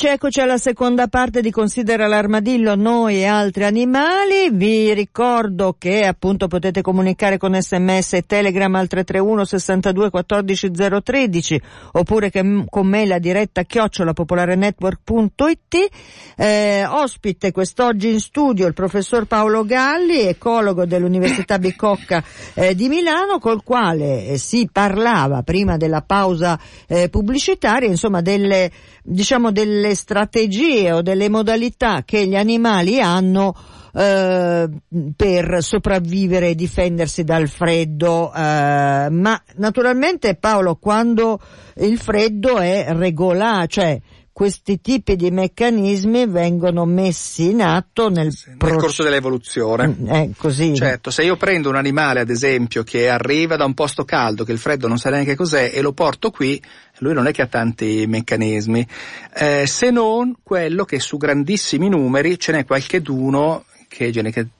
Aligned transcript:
Eccoci, 0.00 0.14
eccoci 0.14 0.40
alla 0.40 0.58
seconda 0.58 1.08
parte 1.08 1.40
di 1.40 1.50
Considera 1.50 2.06
l'armadillo, 2.06 2.76
noi 2.76 3.16
e 3.16 3.24
altri 3.24 3.64
animali. 3.64 4.48
Vi 4.52 4.94
ricordo 4.94 5.74
che 5.76 6.06
appunto 6.06 6.46
potete 6.46 6.82
comunicare 6.82 7.36
con 7.36 7.60
sms 7.60 8.12
e 8.12 8.22
telegram 8.24 8.72
al 8.76 8.86
331 8.86 9.44
62 9.44 10.10
14 10.10 10.70
013 11.02 11.60
oppure 11.94 12.30
che, 12.30 12.64
con 12.68 12.86
me 12.86 13.06
la 13.06 13.18
diretta 13.18 13.64
chiocciolapopolarenetwork.it. 13.64 15.88
Eh, 16.36 16.86
ospite 16.86 17.50
quest'oggi 17.50 18.12
in 18.12 18.20
studio 18.20 18.68
il 18.68 18.74
professor 18.74 19.24
Paolo 19.24 19.64
Galli, 19.64 20.20
ecologo 20.20 20.86
dell'Università 20.86 21.58
Bicocca 21.66 22.22
eh, 22.54 22.76
di 22.76 22.88
Milano, 22.88 23.40
col 23.40 23.64
quale 23.64 24.28
eh, 24.28 24.38
si 24.38 24.68
parlava 24.70 25.42
prima 25.42 25.76
della 25.76 26.02
pausa 26.02 26.56
eh, 26.86 27.08
pubblicitaria, 27.08 27.88
insomma 27.88 28.20
delle 28.20 28.70
diciamo 29.08 29.50
delle 29.50 29.87
strategie 29.94 30.92
o 30.92 31.02
delle 31.02 31.28
modalità 31.28 32.02
che 32.04 32.26
gli 32.26 32.36
animali 32.36 33.00
hanno 33.00 33.54
eh, 33.94 34.68
per 35.16 35.62
sopravvivere 35.62 36.50
e 36.50 36.54
difendersi 36.54 37.24
dal 37.24 37.48
freddo, 37.48 38.32
eh, 38.32 39.08
ma 39.10 39.42
naturalmente 39.56 40.36
Paolo 40.36 40.76
quando 40.76 41.40
il 41.76 41.98
freddo 41.98 42.58
è 42.58 42.86
regolare, 42.90 43.66
cioè 43.68 44.00
questi 44.38 44.80
tipi 44.80 45.16
di 45.16 45.32
meccanismi 45.32 46.28
vengono 46.28 46.84
messi 46.84 47.50
in 47.50 47.60
atto 47.60 48.08
nel, 48.08 48.32
nel 48.60 48.76
corso 48.76 49.02
dell'evoluzione. 49.02 49.88
Mm, 49.88 50.06
è 50.06 50.30
così. 50.36 50.76
Certo, 50.76 51.10
se 51.10 51.24
io 51.24 51.36
prendo 51.36 51.68
un 51.68 51.74
animale, 51.74 52.20
ad 52.20 52.30
esempio, 52.30 52.84
che 52.84 53.08
arriva 53.08 53.56
da 53.56 53.64
un 53.64 53.74
posto 53.74 54.04
caldo, 54.04 54.44
che 54.44 54.52
il 54.52 54.58
freddo 54.58 54.86
non 54.86 54.96
sa 54.96 55.10
neanche 55.10 55.34
cos'è, 55.34 55.72
e 55.74 55.80
lo 55.80 55.92
porto 55.92 56.30
qui, 56.30 56.62
lui 56.98 57.14
non 57.14 57.26
è 57.26 57.32
che 57.32 57.42
ha 57.42 57.46
tanti 57.48 58.04
meccanismi, 58.06 58.86
eh, 59.34 59.66
se 59.66 59.90
non 59.90 60.36
quello 60.40 60.84
che 60.84 61.00
su 61.00 61.16
grandissimi 61.16 61.88
numeri 61.88 62.38
ce 62.38 62.52
n'è 62.52 62.64
qualcheduno 62.64 63.64
che 63.88 64.12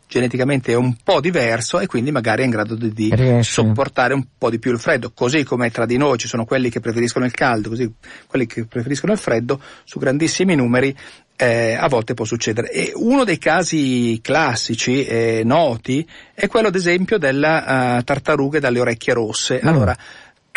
geneticamente 0.08 0.72
è 0.72 0.74
un 0.74 0.96
po' 1.04 1.20
diverso 1.20 1.78
e 1.78 1.86
quindi 1.86 2.10
magari 2.10 2.42
è 2.42 2.44
in 2.46 2.50
grado 2.50 2.74
di, 2.74 2.92
di 2.92 3.12
sopportare 3.42 4.14
un 4.14 4.24
po' 4.36 4.50
di 4.50 4.58
più 4.58 4.72
il 4.72 4.78
freddo, 4.78 5.12
così 5.14 5.44
come 5.44 5.70
tra 5.70 5.86
di 5.86 5.98
noi 5.98 6.18
ci 6.18 6.26
sono 6.26 6.44
quelli 6.44 6.70
che 6.70 6.80
preferiscono 6.80 7.26
il 7.26 7.32
caldo, 7.32 7.68
così 7.68 7.92
quelli 8.26 8.46
che 8.46 8.64
preferiscono 8.64 9.12
il 9.12 9.18
freddo, 9.18 9.60
su 9.84 9.98
grandissimi 9.98 10.54
numeri 10.54 10.96
eh, 11.36 11.74
a 11.74 11.86
volte 11.88 12.14
può 12.14 12.24
succedere. 12.24 12.70
E 12.70 12.92
uno 12.94 13.22
dei 13.22 13.38
casi 13.38 14.18
classici 14.20 15.04
e 15.04 15.42
noti 15.44 16.06
è 16.34 16.48
quello 16.48 16.68
ad 16.68 16.74
esempio 16.74 17.16
della 17.16 17.98
uh, 17.98 18.02
tartaruga 18.02 18.58
dalle 18.58 18.80
orecchie 18.80 19.12
rosse. 19.12 19.60
Mm. 19.62 19.68
Allora, 19.68 19.96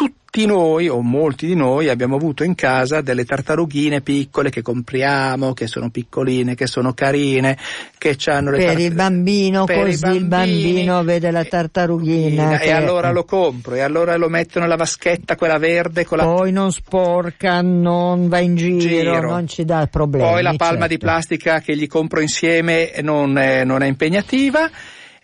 tutti 0.02 0.46
noi 0.46 0.88
o 0.88 1.02
molti 1.02 1.46
di 1.46 1.56
noi 1.56 1.90
abbiamo 1.90 2.16
avuto 2.16 2.46
in 2.46 2.56
casa 2.56 3.02
delle 3.02 3.26
tartarughine 3.26 4.00
piccole 4.00 4.50
che 4.50 4.62
compriamo, 4.62 5.54
che 5.54 5.68
sono 5.68 5.90
piccoline, 5.90 6.56
che 6.56 6.68
sono 6.68 6.94
carine, 6.94 7.58
che 7.98 8.16
hanno 8.26 8.50
le 8.50 8.58
Per 8.58 8.68
tar- 8.68 8.80
il 8.80 8.94
bambino, 8.94 9.66
così 9.66 10.08
il 10.08 10.26
bambino 10.26 11.04
vede 11.04 11.30
la 11.32 11.44
tartarughina. 11.44 12.60
E, 12.60 12.64
che... 12.64 12.72
allora 12.72 13.12
lo 13.12 13.26
compro, 13.26 13.76
e 13.76 13.82
allora 13.82 14.16
lo 14.16 14.30
metto 14.30 14.60
nella 14.60 14.78
vaschetta 14.78 15.36
quella 15.36 15.58
verde 15.58 16.06
con 16.06 16.18
la... 16.18 16.24
Poi 16.24 16.52
non 16.52 16.72
sporca, 16.72 17.62
non 17.62 18.28
va 18.30 18.40
in 18.40 18.56
giro, 18.56 18.80
giro. 18.80 19.30
non 19.30 19.48
ci 19.48 19.66
dà 19.66 19.88
problemi. 19.92 20.30
Poi 20.30 20.42
la 20.42 20.54
palma 20.56 20.88
certo. 20.88 20.94
di 20.94 20.98
plastica 20.98 21.60
che 21.60 21.76
gli 21.76 21.88
compro 21.88 22.22
insieme 22.22 22.94
non 23.02 23.38
è, 23.38 23.66
non 23.66 23.84
è 23.84 23.88
impegnativa 23.88 24.70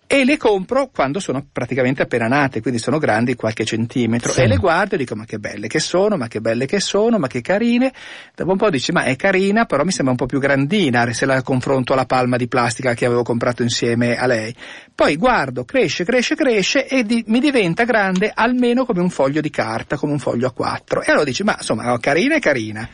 e 0.07 0.23
le 0.23 0.37
compro 0.37 0.89
quando 0.89 1.19
sono 1.19 1.45
praticamente 1.51 2.01
appena 2.01 2.27
nate, 2.27 2.61
quindi 2.61 2.79
sono 2.79 2.97
grandi 2.97 3.35
qualche 3.35 3.65
centimetro 3.65 4.31
sì. 4.31 4.39
e 4.39 4.47
le 4.47 4.55
guardo 4.55 4.95
e 4.95 4.97
dico 4.97 5.15
ma 5.15 5.25
che 5.25 5.37
belle 5.37 5.67
che 5.67 5.81
sono, 5.81 6.15
ma 6.15 6.29
che 6.29 6.39
belle 6.39 6.65
che 6.65 6.79
sono, 6.79 7.19
ma 7.19 7.27
che 7.27 7.41
carine. 7.41 7.91
Dopo 8.33 8.51
un 8.51 8.57
po' 8.57 8.69
dici 8.69 8.93
ma 8.93 9.03
è 9.03 9.17
carina, 9.17 9.65
però 9.65 9.83
mi 9.83 9.91
sembra 9.91 10.11
un 10.11 10.17
po' 10.17 10.25
più 10.25 10.39
grandina 10.39 11.11
se 11.11 11.25
la 11.25 11.41
confronto 11.41 11.91
alla 11.91 12.05
palma 12.05 12.37
di 12.37 12.47
plastica 12.47 12.93
che 12.93 13.05
avevo 13.05 13.23
comprato 13.23 13.63
insieme 13.63 14.15
a 14.15 14.25
lei. 14.27 14.55
Poi 14.95 15.17
guardo, 15.17 15.65
cresce, 15.65 16.05
cresce, 16.05 16.35
cresce 16.35 16.87
e 16.87 17.03
di, 17.03 17.23
mi 17.27 17.41
diventa 17.41 17.83
grande 17.83 18.31
almeno 18.33 18.85
come 18.85 19.01
un 19.01 19.09
foglio 19.09 19.41
di 19.41 19.49
carta, 19.49 19.97
come 19.97 20.13
un 20.13 20.19
foglio 20.19 20.47
a 20.47 20.51
quattro. 20.51 21.01
E 21.01 21.11
allora 21.11 21.25
dici 21.25 21.43
ma 21.43 21.55
insomma 21.57 21.99
carina 21.99 22.35
è 22.35 22.39
carina 22.39 22.87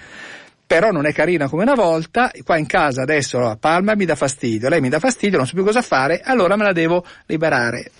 però 0.74 0.90
non 0.90 1.06
è 1.06 1.14
carina 1.14 1.48
come 1.48 1.62
una 1.62 1.76
volta, 1.76 2.32
qua 2.44 2.58
in 2.58 2.66
casa 2.66 3.04
adesso 3.04 3.38
la 3.38 3.58
palma 3.58 3.94
mi 3.94 4.06
dà 4.06 4.16
fastidio, 4.16 4.70
lei 4.70 4.82
mi 4.82 4.90
dà 4.90 4.98
fastidio, 4.98 5.38
non 5.38 5.46
so 5.46 5.54
più 5.54 5.64
cosa 5.64 5.84
fare, 5.84 6.22
allora 6.24 6.56
me 6.56 6.64
la 6.64 6.74
devo 6.74 7.06
liberare. 7.28 7.92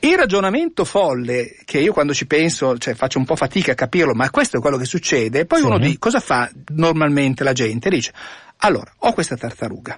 Il 0.00 0.16
ragionamento 0.16 0.84
folle, 0.84 1.54
che 1.64 1.78
io 1.78 1.92
quando 1.92 2.12
ci 2.12 2.26
penso, 2.26 2.78
cioè 2.78 2.94
faccio 2.94 3.18
un 3.18 3.24
po' 3.26 3.36
fatica 3.36 3.72
a 3.72 3.74
capirlo, 3.76 4.12
ma 4.12 4.28
questo 4.30 4.56
è 4.56 4.60
quello 4.60 4.76
che 4.76 4.86
succede, 4.86 5.46
poi 5.46 5.60
sì. 5.60 5.66
uno 5.66 5.78
dice, 5.78 5.98
cosa 5.98 6.18
fa 6.18 6.50
normalmente 6.70 7.44
la 7.44 7.52
gente? 7.52 7.88
Dice, 7.90 8.12
allora, 8.58 8.90
ho 8.98 9.12
questa 9.12 9.36
tartaruga, 9.36 9.96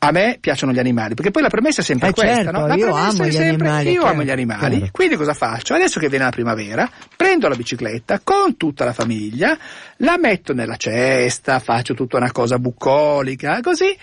a 0.00 0.12
me 0.12 0.38
piacciono 0.40 0.72
gli 0.72 0.78
animali, 0.78 1.14
perché 1.14 1.32
poi 1.32 1.42
la 1.42 1.48
premessa 1.48 1.80
è 1.80 1.84
sempre 1.84 2.08
eh 2.08 2.12
questa, 2.12 2.42
certo, 2.44 2.50
no? 2.52 2.66
La 2.66 2.74
io 2.74 2.94
amo 2.94 3.26
gli 3.26 3.32
sempre 3.32 3.68
animali, 3.68 3.90
io 3.90 4.00
chiaro, 4.00 4.14
amo 4.14 4.22
gli 4.22 4.30
animali. 4.30 4.76
chiaro. 4.76 4.90
Quindi 4.92 5.16
cosa 5.16 5.34
faccio? 5.34 5.74
Adesso 5.74 5.98
che 5.98 6.08
viene 6.08 6.24
la 6.24 6.30
primavera, 6.30 6.88
prendo 7.16 7.48
la 7.48 7.56
bicicletta 7.56 8.20
con 8.22 8.56
tutta 8.56 8.84
la 8.84 8.92
famiglia, 8.92 9.58
la 9.96 10.16
metto 10.16 10.54
nella 10.54 10.76
cesta, 10.76 11.58
faccio 11.58 11.94
tutta 11.94 12.16
una 12.16 12.30
cosa 12.30 12.58
bucolica, 12.58 13.60
così 13.60 13.96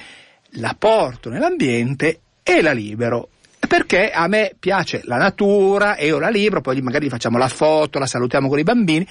la 0.57 0.75
porto 0.77 1.29
nell'ambiente 1.29 2.19
e 2.43 2.61
la 2.61 2.73
libero. 2.73 3.29
Perché 3.65 4.11
a 4.11 4.27
me 4.27 4.53
piace 4.59 5.01
la 5.05 5.17
natura 5.17 5.95
e 5.95 6.07
io 6.07 6.19
la 6.19 6.29
libero, 6.29 6.61
poi 6.61 6.81
magari 6.81 7.09
facciamo 7.09 7.37
la 7.37 7.47
foto, 7.47 7.99
la 7.99 8.05
salutiamo 8.05 8.49
con 8.49 8.59
i 8.59 8.63
bambini 8.63 9.07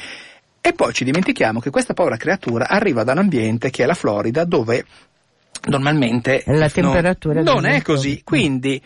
e 0.60 0.72
poi 0.72 0.92
ci 0.92 1.04
dimentichiamo 1.04 1.60
che 1.60 1.70
questa 1.70 1.92
povera 1.92 2.16
creatura 2.16 2.68
arriva 2.68 3.04
da 3.04 3.12
un 3.12 3.18
ambiente 3.18 3.70
che 3.70 3.82
è 3.82 3.86
la 3.86 3.94
Florida 3.94 4.44
dove 4.44 4.84
normalmente 5.66 6.42
la 6.46 6.68
temperatura 6.68 7.42
non, 7.42 7.54
non 7.54 7.66
è 7.66 7.82
così. 7.82 8.22
Quindi 8.24 8.80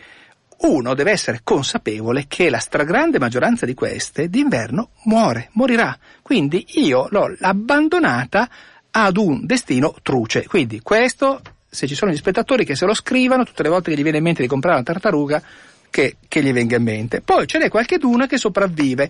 uno 0.59 0.93
deve 0.93 1.11
essere 1.11 1.41
consapevole 1.43 2.25
che 2.27 2.49
la 2.49 2.59
stragrande 2.59 3.19
maggioranza 3.19 3.65
di 3.65 3.73
queste 3.73 4.29
d'inverno 4.29 4.89
muore, 5.03 5.49
morirà. 5.53 5.97
Quindi 6.21 6.65
io 6.75 7.07
l'ho 7.09 7.33
abbandonata 7.39 8.49
ad 8.91 9.17
un 9.17 9.45
destino 9.45 9.95
truce. 10.01 10.45
Quindi 10.47 10.81
questo, 10.81 11.41
se 11.69 11.87
ci 11.87 11.95
sono 11.95 12.11
gli 12.11 12.17
spettatori 12.17 12.65
che 12.65 12.75
se 12.75 12.85
lo 12.85 12.93
scrivano 12.93 13.45
tutte 13.45 13.63
le 13.63 13.69
volte 13.69 13.91
che 13.91 13.97
gli 13.97 14.03
viene 14.03 14.17
in 14.17 14.23
mente 14.23 14.41
di 14.41 14.47
comprare 14.47 14.75
una 14.75 14.85
tartaruga, 14.85 15.41
che, 15.89 16.17
che 16.27 16.43
gli 16.43 16.51
venga 16.51 16.75
in 16.75 16.83
mente. 16.83 17.21
Poi 17.21 17.47
ce 17.47 17.57
n'è 17.57 17.69
qualche 17.69 17.97
duna 17.97 18.27
che 18.27 18.37
sopravvive. 18.37 19.09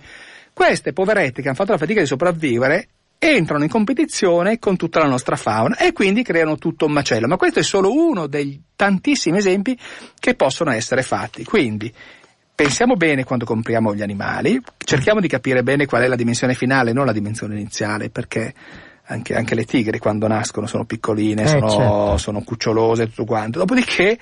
Queste 0.53 0.93
poverette 0.93 1.41
che 1.41 1.47
hanno 1.47 1.57
fatto 1.57 1.71
la 1.71 1.77
fatica 1.77 2.01
di 2.01 2.07
sopravvivere 2.07 2.87
entrano 3.19 3.63
in 3.63 3.69
competizione 3.69 4.59
con 4.59 4.77
tutta 4.77 4.99
la 4.99 5.07
nostra 5.07 5.35
fauna 5.35 5.77
e 5.77 5.91
quindi 5.91 6.23
creano 6.23 6.57
tutto 6.57 6.85
un 6.85 6.93
macello. 6.93 7.27
Ma 7.27 7.35
questo 7.35 7.59
è 7.59 7.63
solo 7.63 7.91
uno 7.93 8.27
dei 8.27 8.61
tantissimi 8.75 9.37
esempi 9.37 9.77
che 10.17 10.35
possono 10.35 10.71
essere 10.71 11.03
fatti. 11.03 11.43
Quindi 11.43 11.93
pensiamo 12.55 12.95
bene 12.95 13.25
quando 13.25 13.45
compriamo 13.45 13.93
gli 13.93 14.01
animali, 14.01 14.59
cerchiamo 14.77 15.19
di 15.19 15.27
capire 15.27 15.63
bene 15.63 15.85
qual 15.85 16.03
è 16.03 16.07
la 16.07 16.15
dimensione 16.15 16.53
finale, 16.53 16.93
non 16.93 17.05
la 17.05 17.13
dimensione 17.13 17.55
iniziale, 17.55 18.09
perché 18.09 18.53
anche, 19.11 19.35
anche 19.35 19.55
le 19.55 19.65
tigri 19.65 19.97
quando 19.97 20.27
nascono 20.27 20.67
sono 20.67 20.85
piccoline, 20.85 21.43
Eh, 21.43 21.47
sono, 21.47 21.69
certo. 21.69 22.17
sono 22.17 22.41
cucciolose 22.43 23.03
e 23.03 23.05
tutto 23.07 23.25
quanto. 23.25 23.59
Dopodiché, 23.59 24.17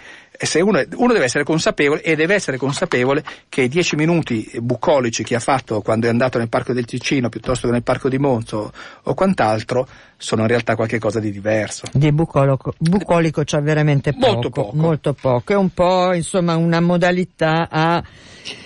uno, 0.62 0.84
uno 0.96 1.14
deve 1.14 1.26
essere 1.26 1.44
consapevole 1.44 2.02
e 2.02 2.16
deve 2.16 2.36
essere 2.36 2.58
consapevole 2.58 3.24
che 3.50 3.62
i 3.64 3.68
dieci 3.68 3.96
minuti 3.96 4.50
bucolici 4.62 5.24
che 5.24 5.36
ha 5.36 5.40
fatto 5.40 5.82
quando 5.82 6.08
è 6.08 6.10
andato 6.10 6.38
nel 6.38 6.50
parco 6.50 6.74
del 6.74 6.86
Ticino 6.86 7.30
piuttosto 7.30 7.68
che 7.68 7.74
nel 7.74 7.84
parco 7.84 8.10
di 8.10 8.18
Monzo 8.18 8.72
o 9.04 9.14
quant'altro 9.14 9.88
sono 10.18 10.42
in 10.42 10.48
realtà 10.48 10.76
qualcosa 10.76 11.20
di 11.20 11.32
diverso. 11.32 11.84
Di 11.92 12.12
bucolico, 12.12 12.74
bucolico 12.78 13.44
c'è 13.44 13.62
veramente 13.62 14.14
poco, 14.14 14.32
Molto 14.32 14.50
poco. 14.50 14.76
molto 14.76 15.14
poco. 15.14 15.54
È 15.54 15.56
un 15.56 15.70
po' 15.70 16.14
insomma 16.14 16.56
una 16.56 16.80
modalità 16.80 17.68
a 17.70 18.04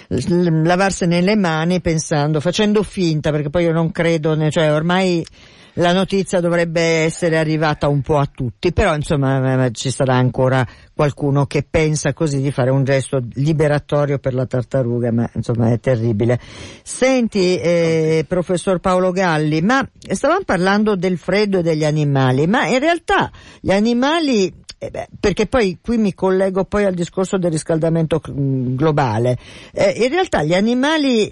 lavarsene 0.07 1.21
le 1.21 1.35
mani 1.35 1.81
pensando, 1.81 2.39
facendo 2.39 2.83
finta, 2.83 3.31
perché 3.31 3.49
poi 3.49 3.63
io 3.63 3.71
non 3.71 3.91
credo, 3.91 4.49
cioè 4.49 4.73
ormai 4.73 5.25
la 5.73 5.93
notizia 5.93 6.39
dovrebbe 6.39 6.81
essere 6.81 7.37
arrivata 7.37 7.87
un 7.87 8.01
po' 8.01 8.17
a 8.17 8.29
tutti, 8.33 8.73
però 8.73 8.95
insomma 8.95 9.69
ci 9.71 9.89
sarà 9.91 10.15
ancora 10.15 10.65
qualcuno 10.93 11.45
che 11.45 11.65
pensa 11.67 12.13
così 12.13 12.41
di 12.41 12.51
fare 12.51 12.69
un 12.69 12.83
gesto 12.83 13.21
liberatorio 13.33 14.19
per 14.19 14.33
la 14.33 14.45
tartaruga, 14.45 15.11
ma 15.11 15.29
insomma 15.33 15.71
è 15.71 15.79
terribile. 15.79 16.39
Senti, 16.83 17.57
eh, 17.57 18.25
professor 18.27 18.79
Paolo 18.79 19.11
Galli, 19.11 19.61
ma 19.61 19.87
stavamo 19.97 20.43
parlando 20.45 20.95
del 20.95 21.17
freddo 21.17 21.59
e 21.59 21.63
degli 21.63 21.85
animali, 21.85 22.47
ma 22.47 22.67
in 22.67 22.79
realtà 22.79 23.31
gli 23.59 23.71
animali 23.71 24.53
eh 24.83 24.89
beh, 24.89 25.09
perché 25.19 25.45
poi 25.45 25.77
qui 25.79 25.97
mi 25.97 26.15
collego 26.15 26.63
poi 26.65 26.85
al 26.85 26.95
discorso 26.95 27.37
del 27.37 27.51
riscaldamento 27.51 28.19
mm, 28.31 28.75
globale. 28.75 29.37
Eh, 29.73 29.91
in 30.03 30.09
realtà 30.09 30.41
gli 30.41 30.55
animali 30.55 31.31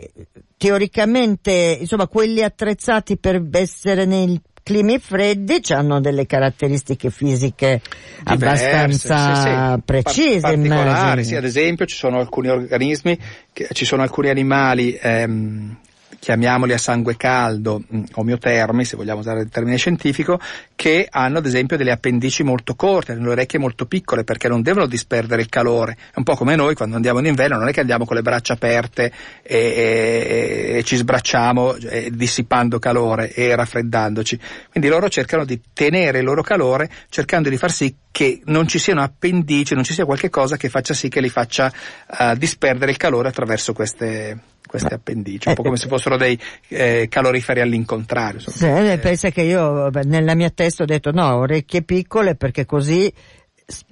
teoricamente, 0.60 1.78
insomma, 1.80 2.08
quelli 2.08 2.44
attrezzati 2.44 3.18
per 3.18 3.42
essere 3.54 4.04
nei 4.04 4.40
climi 4.62 5.00
freddi 5.00 5.62
hanno 5.70 6.02
delle 6.02 6.26
caratteristiche 6.26 7.10
fisiche 7.10 7.82
Diverse, 8.24 8.70
abbastanza 8.70 9.36
sì, 9.36 9.50
sì. 9.50 9.82
precise, 9.86 10.40
Par- 10.42 10.56
particolari, 10.56 11.24
sì, 11.24 11.36
ad 11.36 11.46
esempio 11.46 11.86
ci 11.86 11.96
sono 11.96 12.20
alcuni 12.20 12.50
organismi, 12.50 13.18
che, 13.54 13.70
ci 13.72 13.86
sono 13.86 14.02
alcuni 14.02 14.28
animali 14.28 15.00
ehm, 15.02 15.78
chiamiamoli 16.20 16.74
a 16.74 16.78
sangue 16.78 17.16
caldo, 17.18 17.82
mh, 17.88 18.04
omeotermi, 18.16 18.86
se 18.86 18.96
vogliamo 18.96 19.20
usare 19.20 19.42
il 19.42 19.50
termine 19.50 19.78
scientifico, 19.78 20.40
che 20.76 21.08
hanno 21.10 21.40
ad 21.40 21.46
esempio 21.46 21.78
delle 21.78 21.92
appendici 21.92 22.44
molto 22.44 22.76
corte, 22.76 23.16
le 23.16 23.30
orecchie 23.30 23.60
molto 23.60 23.86
piccole, 23.86 24.24
perché 24.24 24.48
non 24.48 24.62
devono 24.62 24.86
disperdere 24.86 25.42
il 25.42 25.50
calore. 25.50 25.98
È 26.14 26.18
un 26.18 26.24
po' 26.24 26.36
come 26.36 26.56
noi 26.56 26.76
quando 26.76 26.96
andiamo 26.96 27.20
in 27.20 27.26
inverno, 27.26 27.58
non 27.58 27.68
è 27.68 27.72
che 27.72 27.80
andiamo 27.80 28.06
con 28.06 28.16
le 28.16 28.22
braccia 28.22 28.54
aperte 28.54 29.12
e, 29.42 29.58
e, 29.58 30.78
e 30.78 30.84
ci 30.84 30.96
sbracciamo 30.96 31.76
eh, 31.76 32.10
dissipando 32.12 32.80
calore 32.80 33.34
e 33.34 33.56
raffreddandoci. 33.56 34.40
Quindi 34.72 34.90
loro 34.90 35.10
cercano 35.10 35.46
di 35.46 35.60
tenere 35.74 36.20
il 36.20 36.26
loro 36.26 36.42
calore, 36.42 36.90
cercando 37.10 37.50
di 37.50 37.58
far 37.58 37.72
sì 37.72 37.96
che 38.12 38.42
non 38.46 38.68
ci 38.68 38.80
siano 38.80 39.02
appendici, 39.02 39.74
non 39.76 39.84
ci 39.84 39.94
sia 39.94 40.06
qualche 40.06 40.30
cosa 40.30 40.58
che 40.58 40.70
faccia 40.70 40.94
sì 40.94 41.10
che 41.10 41.22
li 41.22 41.30
faccia 41.30 41.72
uh, 42.18 42.36
disperdere 42.36 42.92
il 42.92 42.98
calore 42.98 43.30
attraverso 43.30 43.74
queste, 43.74 44.38
queste 44.70 44.94
appendici, 44.94 45.48
un 45.48 45.56
po' 45.56 45.64
come 45.64 45.78
se 45.78 45.88
fossero 45.88 46.16
dei 46.16 46.40
eh, 46.68 47.08
caloriferi 47.10 47.60
all'incontrario. 47.60 48.40
Sì, 48.40 48.66
eh. 48.66 49.00
pensa 49.02 49.32
che 49.32 49.42
io 49.42 49.90
nella 50.04 50.36
mia 50.36 50.52
testa 50.52 50.84
ho 50.84 50.86
detto 50.86 51.12
no, 51.12 51.38
orecchie 51.38 51.82
piccole 51.82 52.36
perché 52.36 52.68
così 52.68 53.12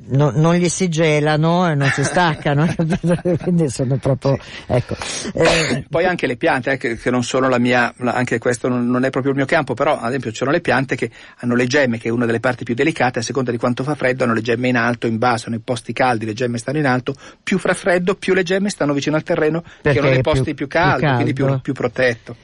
no, 0.08 0.32
non 0.34 0.56
gli 0.56 0.70
si 0.70 0.90
gelano 0.90 1.70
e 1.70 1.76
non 1.76 1.90
si 1.90 2.04
staccano, 2.04 2.68
quindi 3.42 3.70
sono 3.70 3.98
proprio, 3.98 4.38
ecco. 4.66 4.96
Eh, 5.34 5.86
Poi 5.90 6.06
anche 6.06 6.28
le 6.28 6.36
piante, 6.36 6.72
eh, 6.72 6.78
che, 6.78 6.98
che, 6.98 7.10
non 7.12 7.24
sono 7.24 7.50
la 7.50 7.60
mia, 7.60 7.94
anche 7.98 8.40
questo 8.40 8.68
non, 8.68 8.88
non, 8.90 9.04
è 9.06 9.10
proprio 9.10 9.32
il 9.32 9.38
mio 9.38 9.46
campo, 9.46 9.74
però 9.74 10.00
ad 10.00 10.10
esempio 10.10 10.32
ci 10.32 10.38
sono 10.38 10.52
le 10.52 10.62
piante 10.62 10.96
che 10.96 11.10
hanno 11.38 11.56
le 11.56 11.68
gemme, 11.68 11.98
che 11.98 12.08
è 12.10 12.12
una 12.12 12.26
delle 12.26 12.40
parti 12.40 12.64
più 12.64 12.74
delicate, 12.74 13.20
a 13.20 13.22
seconda 13.22 13.52
di 13.52 13.58
quanto 13.58 13.84
fa 13.84 13.96
freddo 13.96 14.24
hanno 14.24 14.34
le 14.34 14.42
gemme 14.42 14.68
in 14.68 14.78
alto, 14.78 15.08
in 15.08 15.18
basso, 15.18 15.50
nei 15.50 15.60
posti 15.60 15.94
caldi 15.94 16.26
le 16.26 16.34
gemme 16.34 16.58
stanno 16.58 16.80
in 16.80 16.88
alto, 16.88 17.16
più 17.44 17.58
fa 17.58 17.74
freddo 17.74 18.16
più 18.16 18.34
le 18.34 18.44
gemme 18.44 18.70
stanno 18.70 18.94
vicino 18.94 19.16
al 19.16 19.24
terreno, 19.24 19.62
Perché 19.62 19.92
che 19.92 19.98
erano 19.98 20.14
nei 20.14 20.22
posti 20.22 20.54
più, 20.54 20.56
più 20.56 20.68
caldi, 20.68 21.06
più 21.06 21.14
quindi 21.14 21.34
più, 21.34 21.62
più 21.62 21.74
protetto. 21.74 22.36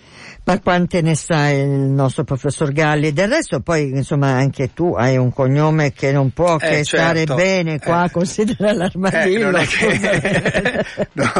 Ma 0.45 0.59
quante 0.59 1.01
ne 1.01 1.15
sa 1.15 1.49
il 1.51 1.69
nostro 1.69 2.25
professor 2.25 2.73
Galli? 2.73 3.13
Del 3.13 3.29
resto 3.29 3.61
poi 3.61 3.89
insomma 3.89 4.31
anche 4.31 4.73
tu 4.73 4.93
hai 4.93 5.15
un 5.15 5.31
cognome 5.31 5.93
che 5.93 6.11
non 6.11 6.31
può 6.31 6.55
eh, 6.55 6.59
che 6.59 6.83
certo. 6.83 6.97
stare 6.97 7.25
bene 7.25 7.79
qua, 7.79 8.05
eh. 8.05 8.11
considera 8.11 8.73
l'armadillo. 8.73 9.57
Eh, 9.57 9.65
che... 9.65 10.85
no, 11.13 11.31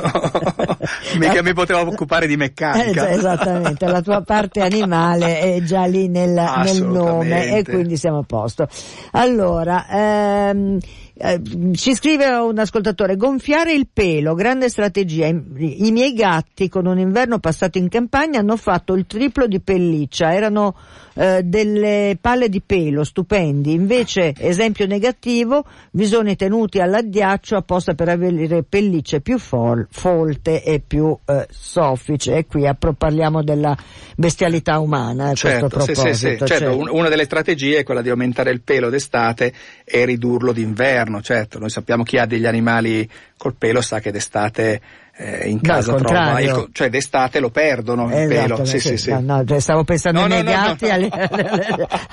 mica 1.19 1.41
mi 1.41 1.53
potevo 1.53 1.81
occupare 1.81 2.27
di 2.27 2.37
meccanica. 2.37 3.09
Eh, 3.09 3.15
esattamente, 3.15 3.85
la 3.87 4.01
tua 4.01 4.21
parte 4.21 4.61
animale 4.61 5.37
è 5.37 5.61
già 5.63 5.83
lì 5.83 6.07
nel, 6.07 6.31
nel 6.31 6.83
nome 6.83 7.57
e 7.57 7.63
quindi 7.63 7.97
siamo 7.97 8.19
a 8.19 8.23
posto. 8.25 8.69
Allora, 9.11 9.85
ehm, 9.89 10.77
eh, 11.15 11.41
ci 11.75 11.93
scrive 11.93 12.27
un 12.27 12.57
ascoltatore, 12.57 13.15
gonfiare 13.15 13.71
il 13.73 13.87
pelo, 13.91 14.33
grande 14.33 14.67
strategia. 14.69 15.27
I, 15.27 15.85
I, 15.85 15.91
miei 15.91 16.13
gatti 16.13 16.69
con 16.69 16.87
un 16.87 16.97
inverno 16.97 17.37
passato 17.39 17.77
in 17.77 17.87
campagna 17.87 18.39
hanno 18.39 18.57
fatto 18.57 18.93
il 18.95 19.05
triplo 19.05 19.45
di 19.45 19.59
pelliccia, 19.59 20.33
erano 20.33 20.75
eh, 21.15 21.41
delle 21.43 22.17
palle 22.19 22.49
di 22.49 22.61
pelo 22.61 23.03
stupendi. 23.03 23.73
Invece, 23.73 24.33
esempio 24.37 24.85
negativo, 24.85 25.65
visoni 25.91 26.35
tenuti 26.35 26.79
all'addiaccio 26.79 27.55
apposta 27.55 27.93
per 27.93 28.09
avere 28.09 28.63
pellicce 28.63 29.21
più 29.21 29.37
fol- 29.37 29.87
folte 29.89 30.63
e 30.63 30.81
più 30.85 31.17
eh, 31.25 31.47
soffice. 31.49 32.35
E 32.35 32.45
qui 32.45 32.69
parliamo 32.97 33.43
della 33.43 33.75
bestialità 34.15 34.79
umana. 34.79 35.29
A 35.29 35.33
certo, 35.33 35.67
questo 35.67 35.93
proposito. 35.93 36.13
Sì, 36.13 36.29
sì, 36.29 36.37
sì. 36.37 36.45
Certo, 36.45 36.77
un, 36.77 36.89
una 36.89 37.09
delle 37.09 37.25
strategie 37.25 37.79
è 37.79 37.83
quella 37.83 38.01
di 38.01 38.09
aumentare 38.09 38.51
il 38.51 38.61
pelo 38.61 38.89
d'estate 38.89 39.53
e 39.83 40.05
ridurlo 40.05 40.51
d'inverno. 40.51 41.21
Certo, 41.21 41.59
noi 41.59 41.69
sappiamo 41.69 42.03
chi 42.03 42.17
ha 42.17 42.25
degli 42.25 42.45
animali 42.45 43.09
col 43.37 43.55
pelo 43.55 43.81
sa 43.81 43.99
che 43.99 44.11
d'estate 44.11 44.81
eh, 45.15 45.47
in 45.47 45.61
casa 45.61 45.93
trova, 45.93 46.39
il, 46.39 46.69
cioè 46.71 46.89
d'estate 46.89 47.39
lo 47.39 47.51
perdono 47.51 48.07
il 48.07 48.31
esatto, 48.31 48.55
pelo. 48.55 48.65
Sì, 48.65 48.79
sì, 48.79 48.97
sì. 48.97 49.11
No, 49.11 49.19
no, 49.21 49.45
cioè 49.45 49.59
stavo 49.59 49.83
pensando 49.83 50.25
no, 50.25 50.33
ai 50.33 50.43
no, 50.43 50.51
gatti, 50.51 50.89
alle, 50.89 51.09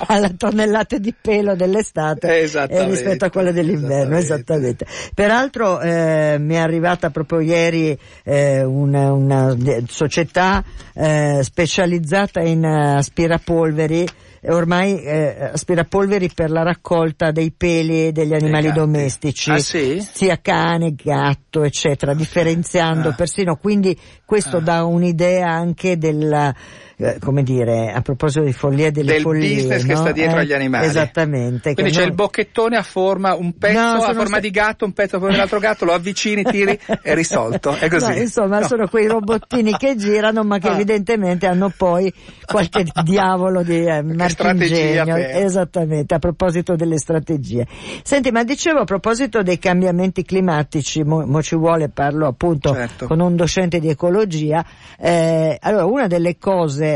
alle, 0.07 0.35
tonnellate 0.37 0.99
di 0.99 1.13
pelo 1.19 1.55
dell'estate 1.55 2.41
eh, 2.41 2.85
rispetto 2.85 3.25
a 3.25 3.29
quelle 3.31 3.53
dell'inverno, 3.53 4.17
esattamente. 4.17 4.85
esattamente. 4.85 5.11
Peraltro 5.15 5.81
eh, 5.81 6.37
mi 6.39 6.53
è 6.53 6.59
arrivata 6.59 7.09
proprio 7.09 7.39
ieri 7.39 7.97
eh, 8.23 8.63
una, 8.63 9.11
una, 9.11 9.57
società 9.87 10.63
eh, 10.93 11.39
specializzata 11.41 12.41
in 12.41 12.63
aspirapolveri 12.65 14.07
ormai 14.47 15.01
eh, 15.03 15.49
aspirapolveri 15.53 16.31
per 16.33 16.49
la 16.49 16.63
raccolta 16.63 17.31
dei 17.31 17.51
peli 17.51 18.11
degli 18.11 18.33
animali 18.33 18.71
domestici, 18.71 19.51
ah, 19.51 19.59
sì? 19.59 20.01
sia 20.01 20.39
cane, 20.41 20.95
gatto, 20.95 21.63
eccetera, 21.63 22.13
differenziando 22.13 23.09
ah. 23.09 23.13
persino, 23.13 23.55
quindi 23.55 23.97
questo 24.25 24.57
ah. 24.57 24.61
dà 24.61 24.83
un'idea 24.83 25.49
anche 25.49 25.97
della 25.97 26.53
eh, 27.01 27.17
come 27.19 27.41
dire, 27.41 27.91
a 27.91 28.01
proposito 28.01 28.43
di 28.43 28.53
follia 28.53 28.91
delle 28.91 29.13
del 29.13 29.21
follie. 29.21 29.47
Del 29.47 29.55
business 29.55 29.81
no? 29.81 29.87
che 29.87 29.95
sta 29.95 30.11
dietro 30.11 30.37
eh, 30.37 30.41
agli 30.41 30.53
animali. 30.53 30.85
Esattamente. 30.85 31.73
Quindi 31.73 31.91
c'è 31.91 31.99
noi... 31.99 32.09
il 32.09 32.13
bocchettone 32.13 32.77
a 32.77 32.83
forma, 32.83 33.33
un 33.35 33.57
pezzo 33.57 33.79
no, 33.79 34.03
a 34.03 34.13
forma 34.13 34.25
sta... 34.25 34.39
di 34.39 34.51
gatto, 34.51 34.85
un 34.85 34.93
pezzo 34.93 35.15
a 35.15 35.19
forma 35.19 35.33
di 35.33 35.41
altro 35.41 35.59
gatto, 35.59 35.85
lo 35.85 35.93
avvicini, 35.93 36.43
tiri, 36.43 36.79
è 37.01 37.13
risolto. 37.15 37.75
È 37.75 37.89
così. 37.89 38.11
No, 38.11 38.15
insomma, 38.17 38.59
no. 38.59 38.67
sono 38.67 38.87
quei 38.87 39.07
robottini 39.07 39.75
che 39.77 39.95
girano, 39.95 40.43
ma 40.43 40.59
che 40.59 40.69
ah. 40.69 40.73
evidentemente 40.73 41.47
hanno 41.47 41.73
poi 41.75 42.13
qualche 42.45 42.85
diavolo 43.03 43.63
di 43.63 43.83
eh, 43.83 44.03
marchingegno. 44.03 45.15
Esattamente, 45.15 46.13
a 46.13 46.19
proposito 46.19 46.75
delle 46.75 46.99
strategie. 46.99 47.65
Senti, 48.03 48.31
ma 48.31 48.43
dicevo 48.43 48.81
a 48.81 48.85
proposito 48.85 49.41
dei 49.41 49.57
cambiamenti 49.57 50.23
climatici, 50.23 51.03
mo, 51.03 51.25
mo 51.25 51.41
ci 51.41 51.55
vuole, 51.55 51.89
parlo 51.89 52.27
appunto 52.27 52.73
certo. 52.73 53.07
con 53.07 53.19
un 53.19 53.35
docente 53.35 53.79
di 53.79 53.89
ecologia, 53.89 54.63
eh, 54.99 55.57
allora 55.59 55.85
una 55.85 56.07
delle 56.07 56.37
cose 56.37 56.90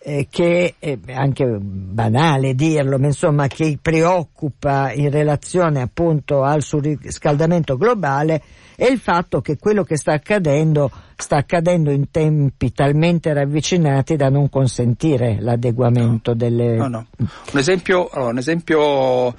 eh, 0.00 0.26
che 0.30 0.74
è 0.78 0.96
anche 1.12 1.44
banale 1.60 2.54
dirlo, 2.54 2.98
ma 2.98 3.06
insomma 3.06 3.46
che 3.48 3.78
preoccupa 3.80 4.92
in 4.92 5.10
relazione 5.10 5.82
appunto 5.82 6.42
al 6.42 6.62
surriscaldamento 6.62 7.76
globale 7.76 8.42
è 8.76 8.86
il 8.86 8.98
fatto 8.98 9.40
che 9.40 9.56
quello 9.58 9.82
che 9.82 9.96
sta 9.96 10.12
accadendo 10.12 10.90
sta 11.16 11.36
accadendo 11.36 11.90
in 11.90 12.12
tempi 12.12 12.72
talmente 12.72 13.32
ravvicinati 13.32 14.14
da 14.14 14.28
non 14.28 14.48
consentire 14.48 15.38
l'adeguamento 15.40 16.30
no, 16.30 16.36
delle... 16.36 16.76
No, 16.76 16.86
no. 16.86 17.06
Un 17.18 17.58
esempio, 17.58 18.08
un 18.14 18.38
esempio 18.38 19.34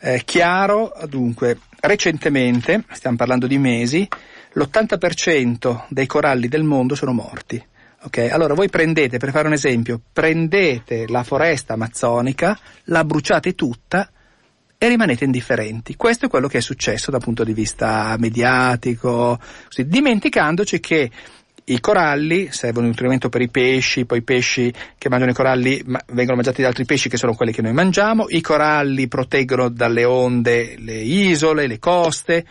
eh, 0.00 0.22
chiaro, 0.24 0.92
dunque, 1.08 1.58
recentemente, 1.80 2.84
stiamo 2.92 3.16
parlando 3.16 3.48
di 3.48 3.58
mesi, 3.58 4.08
l'80% 4.52 5.86
dei 5.88 6.06
coralli 6.06 6.46
del 6.46 6.62
mondo 6.62 6.94
sono 6.94 7.12
morti. 7.12 7.60
Okay? 8.04 8.28
Allora 8.28 8.54
voi 8.54 8.68
prendete, 8.68 9.18
per 9.18 9.30
fare 9.30 9.46
un 9.46 9.54
esempio, 9.54 10.00
prendete 10.12 11.06
la 11.08 11.22
foresta 11.22 11.72
amazzonica, 11.72 12.58
la 12.84 13.04
bruciate 13.04 13.54
tutta 13.54 14.10
e 14.76 14.88
rimanete 14.88 15.24
indifferenti. 15.24 15.96
Questo 15.96 16.26
è 16.26 16.28
quello 16.28 16.48
che 16.48 16.58
è 16.58 16.60
successo 16.60 17.10
dal 17.10 17.22
punto 17.22 17.44
di 17.44 17.54
vista 17.54 18.14
mediatico, 18.18 19.38
così, 19.66 19.86
dimenticandoci 19.86 20.80
che 20.80 21.10
i 21.66 21.80
coralli 21.80 22.48
servono 22.52 22.88
nutrimento 22.88 23.30
per 23.30 23.40
i 23.40 23.48
pesci, 23.48 24.04
poi 24.04 24.18
i 24.18 24.22
pesci 24.22 24.70
che 24.98 25.08
mangiano 25.08 25.30
i 25.30 25.34
coralli 25.34 25.82
ma 25.86 25.98
vengono 26.08 26.36
mangiati 26.36 26.60
da 26.60 26.68
altri 26.68 26.84
pesci 26.84 27.08
che 27.08 27.16
sono 27.16 27.34
quelli 27.34 27.52
che 27.52 27.62
noi 27.62 27.72
mangiamo, 27.72 28.26
i 28.28 28.42
coralli 28.42 29.08
proteggono 29.08 29.70
dalle 29.70 30.04
onde 30.04 30.74
le 30.78 30.96
isole, 30.96 31.66
le 31.66 31.78
coste, 31.78 32.44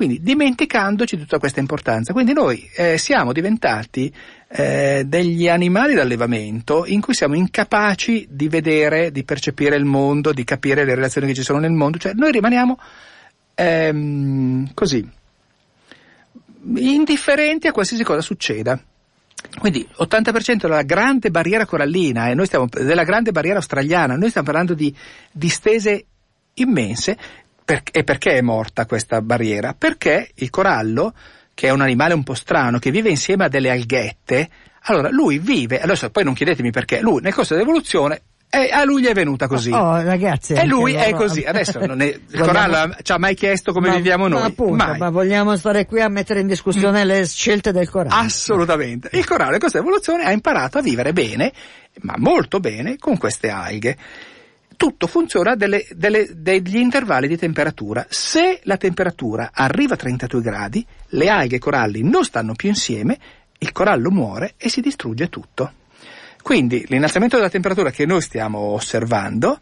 quindi 0.00 0.22
dimenticandoci 0.22 1.18
tutta 1.18 1.38
questa 1.38 1.60
importanza. 1.60 2.14
Quindi 2.14 2.32
noi 2.32 2.66
eh, 2.74 2.96
siamo 2.96 3.34
diventati 3.34 4.10
eh, 4.48 5.02
degli 5.04 5.46
animali 5.46 5.92
d'allevamento 5.92 6.86
in 6.86 7.02
cui 7.02 7.12
siamo 7.12 7.34
incapaci 7.34 8.26
di 8.30 8.48
vedere, 8.48 9.12
di 9.12 9.24
percepire 9.24 9.76
il 9.76 9.84
mondo, 9.84 10.32
di 10.32 10.42
capire 10.42 10.86
le 10.86 10.94
relazioni 10.94 11.26
che 11.26 11.34
ci 11.34 11.42
sono 11.42 11.58
nel 11.58 11.72
mondo, 11.72 11.98
cioè 11.98 12.14
noi 12.14 12.32
rimaniamo 12.32 12.78
ehm, 13.52 14.72
così, 14.72 15.06
indifferenti 16.76 17.66
a 17.66 17.72
qualsiasi 17.72 18.02
cosa 18.02 18.22
succeda. 18.22 18.82
Quindi 19.58 19.86
80% 19.98 20.60
della 20.60 20.80
grande 20.80 21.30
barriera 21.30 21.66
corallina, 21.66 22.30
e 22.30 22.34
noi 22.34 22.46
stiamo, 22.46 22.68
della 22.70 23.04
grande 23.04 23.32
barriera 23.32 23.58
australiana, 23.58 24.16
noi 24.16 24.30
stiamo 24.30 24.46
parlando 24.46 24.72
di 24.72 24.96
distese 25.30 26.06
immense, 26.54 27.18
per, 27.70 27.82
e 27.92 28.02
perché 28.02 28.32
è 28.32 28.40
morta 28.40 28.84
questa 28.84 29.22
barriera? 29.22 29.74
Perché 29.78 30.30
il 30.34 30.50
corallo 30.50 31.14
che 31.54 31.68
è 31.68 31.70
un 31.70 31.82
animale 31.82 32.14
un 32.14 32.24
po' 32.24 32.34
strano, 32.34 32.78
che 32.78 32.90
vive 32.90 33.10
insieme 33.10 33.44
a 33.44 33.48
delle 33.48 33.70
alghette, 33.70 34.48
allora 34.84 35.08
lui 35.10 35.38
vive, 35.38 35.80
adesso 35.80 36.10
poi 36.10 36.24
non 36.24 36.34
chiedetemi 36.34 36.70
perché, 36.70 37.00
lui 37.00 37.20
nel 37.20 37.34
corso 37.34 37.54
dell'evoluzione 37.54 38.22
e 38.48 38.70
a 38.72 38.82
lui 38.82 39.02
gli 39.02 39.06
è 39.06 39.12
venuta 39.12 39.46
così. 39.46 39.70
Oh, 39.70 40.02
ragazzi. 40.02 40.54
E 40.54 40.66
lui 40.66 40.94
è 40.94 41.12
così. 41.12 41.44
Adesso 41.44 41.78
non 41.86 42.00
è, 42.00 42.06
il 42.06 42.20
vogliamo... 42.26 42.46
Corallo 42.46 42.96
ci 43.02 43.12
ha 43.12 43.18
mai 43.18 43.36
chiesto 43.36 43.72
come 43.72 43.90
ma, 43.90 43.94
viviamo 43.94 44.26
noi. 44.26 44.40
Ma 44.40 44.46
appunto, 44.46 44.94
ma 44.96 45.10
vogliamo 45.10 45.54
stare 45.54 45.86
qui 45.86 46.00
a 46.00 46.08
mettere 46.08 46.40
in 46.40 46.48
discussione 46.48 47.04
mm. 47.04 47.06
le 47.06 47.26
scelte 47.26 47.70
del 47.70 47.88
Corallo. 47.88 48.16
Assolutamente. 48.16 49.10
Il 49.12 49.24
Corallo 49.24 49.52
in 49.52 49.60
questa 49.60 49.78
evoluzione 49.78 50.24
ha 50.24 50.32
imparato 50.32 50.78
a 50.78 50.82
vivere 50.82 51.12
bene, 51.12 51.52
ma 52.00 52.14
molto 52.16 52.58
bene, 52.58 52.96
con 52.96 53.16
queste 53.16 53.50
alghe 53.50 53.96
tutto 54.80 55.06
funziona 55.06 55.56
delle, 55.56 55.86
delle, 55.90 56.30
degli 56.34 56.78
intervalli 56.78 57.28
di 57.28 57.36
temperatura. 57.36 58.06
Se 58.08 58.60
la 58.62 58.78
temperatura 58.78 59.50
arriva 59.52 59.92
a 59.92 59.98
32 59.98 60.40
gradi, 60.40 60.86
le 61.08 61.28
alghe 61.28 61.56
e 61.56 61.58
i 61.58 61.60
coralli 61.60 62.02
non 62.02 62.24
stanno 62.24 62.54
più 62.54 62.70
insieme, 62.70 63.18
il 63.58 63.72
corallo 63.72 64.10
muore 64.10 64.54
e 64.56 64.70
si 64.70 64.80
distrugge 64.80 65.28
tutto. 65.28 65.70
Quindi 66.40 66.82
l'innalzamento 66.88 67.36
della 67.36 67.50
temperatura 67.50 67.90
che 67.90 68.06
noi 68.06 68.22
stiamo 68.22 68.58
osservando 68.58 69.60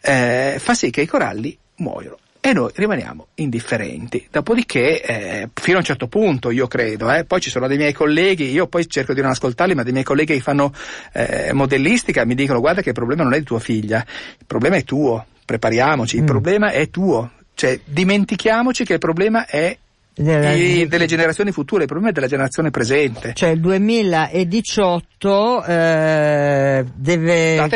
eh, 0.00 0.54
fa 0.60 0.74
sì 0.74 0.90
che 0.90 1.00
i 1.00 1.06
coralli 1.06 1.58
muoiono 1.78 2.18
e 2.40 2.52
noi 2.54 2.70
rimaniamo 2.74 3.28
indifferenti. 3.34 4.26
Dopodiché, 4.30 5.02
eh, 5.02 5.48
fino 5.52 5.76
a 5.76 5.80
un 5.80 5.84
certo 5.84 6.08
punto, 6.08 6.50
io 6.50 6.66
credo, 6.66 7.10
eh, 7.12 7.24
poi 7.24 7.40
ci 7.40 7.50
sono 7.50 7.66
dei 7.66 7.76
miei 7.76 7.92
colleghi, 7.92 8.50
io 8.50 8.66
poi 8.66 8.88
cerco 8.88 9.12
di 9.12 9.20
non 9.20 9.30
ascoltarli, 9.30 9.74
ma 9.74 9.82
dei 9.82 9.92
miei 9.92 10.04
colleghi 10.04 10.34
che 10.34 10.40
fanno 10.40 10.72
eh, 11.12 11.52
modellistica 11.52 12.24
mi 12.24 12.34
dicono 12.34 12.60
guarda 12.60 12.80
che 12.80 12.88
il 12.88 12.94
problema 12.94 13.24
non 13.24 13.34
è 13.34 13.38
di 13.38 13.44
tua 13.44 13.60
figlia, 13.60 14.04
il 14.38 14.46
problema 14.46 14.76
è 14.76 14.84
tuo, 14.84 15.26
prepariamoci, 15.44 16.16
mm. 16.16 16.20
il 16.20 16.24
problema 16.24 16.70
è 16.70 16.88
tuo. 16.88 17.30
Cioè, 17.54 17.78
dimentichiamoci 17.84 18.84
che 18.84 18.94
il 18.94 18.98
problema 18.98 19.44
è 19.44 19.76
della... 20.14 20.86
delle 20.86 21.06
generazioni 21.06 21.52
future, 21.52 21.82
il 21.82 21.88
problema 21.88 22.10
è 22.10 22.14
della 22.14 22.26
generazione 22.26 22.70
presente. 22.70 23.32
Cioè 23.34 23.50
il 23.50 23.60
2018 23.60 25.64
eh, 25.64 26.84
deve 26.94 27.68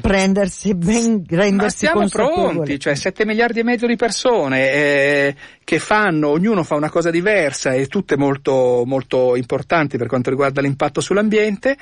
prendersi 0.00 0.74
ben, 0.74 1.24
rendersi 1.28 1.86
Ma 1.86 1.92
siamo 1.92 2.08
pronti, 2.08 2.80
cioè 2.80 2.94
7 2.94 3.24
miliardi 3.24 3.60
e 3.60 3.64
mezzo 3.64 3.86
di 3.86 3.96
persone 3.96 4.72
eh, 4.72 5.34
che 5.64 5.78
fanno, 5.78 6.28
ognuno 6.28 6.62
fa 6.62 6.76
una 6.76 6.90
cosa 6.90 7.10
diversa 7.10 7.72
e 7.72 7.86
tutte 7.86 8.16
molto, 8.16 8.82
molto 8.86 9.36
importanti 9.36 9.98
per 9.98 10.06
quanto 10.06 10.30
riguarda 10.30 10.60
l'impatto 10.60 11.00
sull'ambiente. 11.00 11.76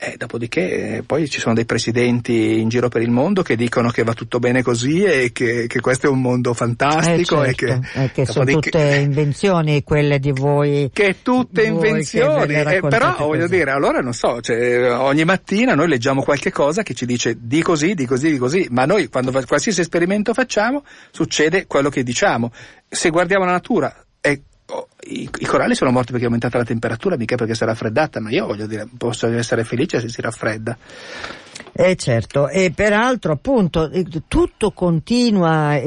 Eh, 0.00 0.14
dopodiché 0.16 0.98
eh, 0.98 1.02
poi 1.02 1.28
ci 1.28 1.40
sono 1.40 1.54
dei 1.54 1.64
presidenti 1.64 2.60
in 2.60 2.68
giro 2.68 2.88
per 2.88 3.02
il 3.02 3.10
mondo 3.10 3.42
che 3.42 3.56
dicono 3.56 3.90
che 3.90 4.04
va 4.04 4.14
tutto 4.14 4.38
bene 4.38 4.62
così 4.62 5.02
e 5.02 5.32
che, 5.32 5.66
che 5.66 5.80
questo 5.80 6.06
è 6.06 6.08
un 6.08 6.20
mondo 6.20 6.54
fantastico 6.54 7.42
eh, 7.42 7.52
certo, 7.52 7.90
e 7.90 8.04
che, 8.04 8.10
che 8.12 8.24
sono 8.24 8.44
tutte 8.44 8.94
invenzioni 9.02 9.37
quelle 9.84 10.18
di 10.18 10.32
voi. 10.32 10.90
Che 10.92 11.16
tutte 11.22 11.64
invenzioni, 11.64 12.54
eh, 12.54 12.80
però 12.80 13.16
voglio 13.18 13.42
così. 13.42 13.56
dire, 13.56 13.70
allora 13.70 14.00
non 14.00 14.12
so, 14.12 14.40
cioè, 14.40 14.92
ogni 14.92 15.24
mattina 15.24 15.74
noi 15.74 15.88
leggiamo 15.88 16.22
qualche 16.22 16.50
cosa 16.50 16.82
che 16.82 16.94
ci 16.94 17.06
dice 17.06 17.36
di 17.40 17.62
così, 17.62 17.94
di 17.94 18.06
così, 18.06 18.30
di 18.30 18.38
così, 18.38 18.66
ma 18.70 18.84
noi 18.84 19.08
quando 19.08 19.30
qualsiasi 19.30 19.80
esperimento 19.80 20.34
facciamo 20.34 20.84
succede 21.10 21.66
quello 21.66 21.88
che 21.88 22.02
diciamo. 22.02 22.52
Se 22.88 23.10
guardiamo 23.10 23.44
la 23.44 23.52
natura 23.52 23.94
è 24.20 24.38
Oh, 24.70 24.86
i, 25.00 25.22
i, 25.38 25.46
coralli 25.46 25.74
sono 25.74 25.90
morti 25.90 26.08
perché 26.08 26.24
è 26.24 26.26
aumentata 26.26 26.58
la 26.58 26.64
temperatura, 26.64 27.16
mica 27.16 27.36
perché 27.36 27.54
si 27.54 27.62
è 27.62 27.66
raffreddata, 27.66 28.20
ma 28.20 28.28
io 28.28 28.44
voglio 28.44 28.66
dire, 28.66 28.86
posso 28.98 29.26
essere 29.28 29.64
felice 29.64 29.98
se 29.98 30.10
si 30.10 30.20
raffredda. 30.20 30.76
Eh 31.72 31.94
certo, 31.96 32.48
e 32.48 32.72
peraltro 32.74 33.32
appunto 33.32 33.88
tutto 34.26 34.72
continua, 34.72 35.80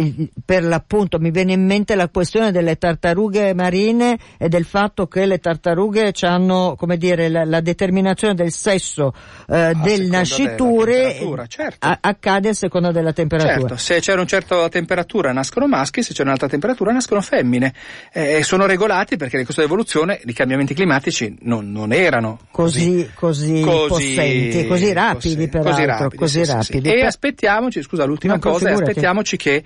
per 0.46 0.63
l'appunto 0.63 1.20
mi 1.20 1.32
viene 1.32 1.54
in 1.54 1.66
mente 1.66 1.96
la 1.96 2.08
questione 2.08 2.51
delle 2.51 2.78
tartarughe 2.78 3.54
marine 3.54 4.18
e 4.38 4.48
del 4.48 4.63
fatto 4.63 5.08
che 5.08 5.25
le 5.25 5.40
tartarughe 5.40 6.13
hanno, 6.22 6.75
come 6.78 6.98
dire, 6.98 7.28
la, 7.28 7.44
la 7.44 7.60
determinazione 7.60 8.36
del 8.36 8.51
sesso 8.51 9.13
eh, 9.50 9.74
del 9.84 10.08
nasciture 10.08 11.18
certo. 11.48 11.88
a, 11.88 11.98
accade 12.00 12.50
a 12.50 12.54
seconda 12.54 12.92
della 12.92 13.13
temperatura. 13.13 13.60
Certo, 13.60 13.78
se 13.78 14.00
c'è 14.00 14.13
una 14.13 14.25
certa 14.25 14.70
temperatura 14.70 15.34
nascono 15.34 15.68
maschi, 15.68 16.04
se 16.04 16.13
c'è 16.13 16.24
un'altra 16.24 16.48
temperatura 16.48 16.92
nascono 16.92 17.22
femmine. 17.22 17.74
Eh, 18.13 18.44
sono 18.44 18.66
regolati 18.66 19.18
perché 19.18 19.36
nel 19.36 19.46
corso 19.46 19.62
dell'evoluzione 19.62 20.22
i 20.25 20.34
cambiamenti 20.34 20.74
climatici 20.74 21.36
non, 21.42 21.72
non 21.72 21.92
erano 21.92 22.40
così, 22.51 23.10
così, 23.13 23.62
così, 23.62 23.88
possenti, 23.88 24.68
così 24.68 24.94
rapidi 24.94 25.48
peraltro. 25.48 25.61
Così 25.63 25.86
rapidi, 25.86 26.15
così 26.18 26.46
sì, 26.46 26.51
rapidi. 26.51 26.89
Sì, 26.89 26.96
sì. 26.96 27.01
E 27.01 27.06
aspettiamoci, 27.06 27.82
scusa, 27.82 28.06
l'ultima 28.06 28.39
cosa, 28.39 28.72
aspettiamoci 28.72 29.38
che 29.38 29.63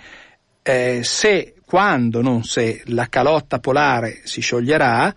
eh, 0.61 0.99
se, 1.03 1.55
quando, 1.65 2.21
non 2.21 2.43
se, 2.43 2.81
la 2.85 3.07
calotta 3.07 3.59
polare 3.59 4.21
si 4.23 4.41
scioglierà, 4.41 5.13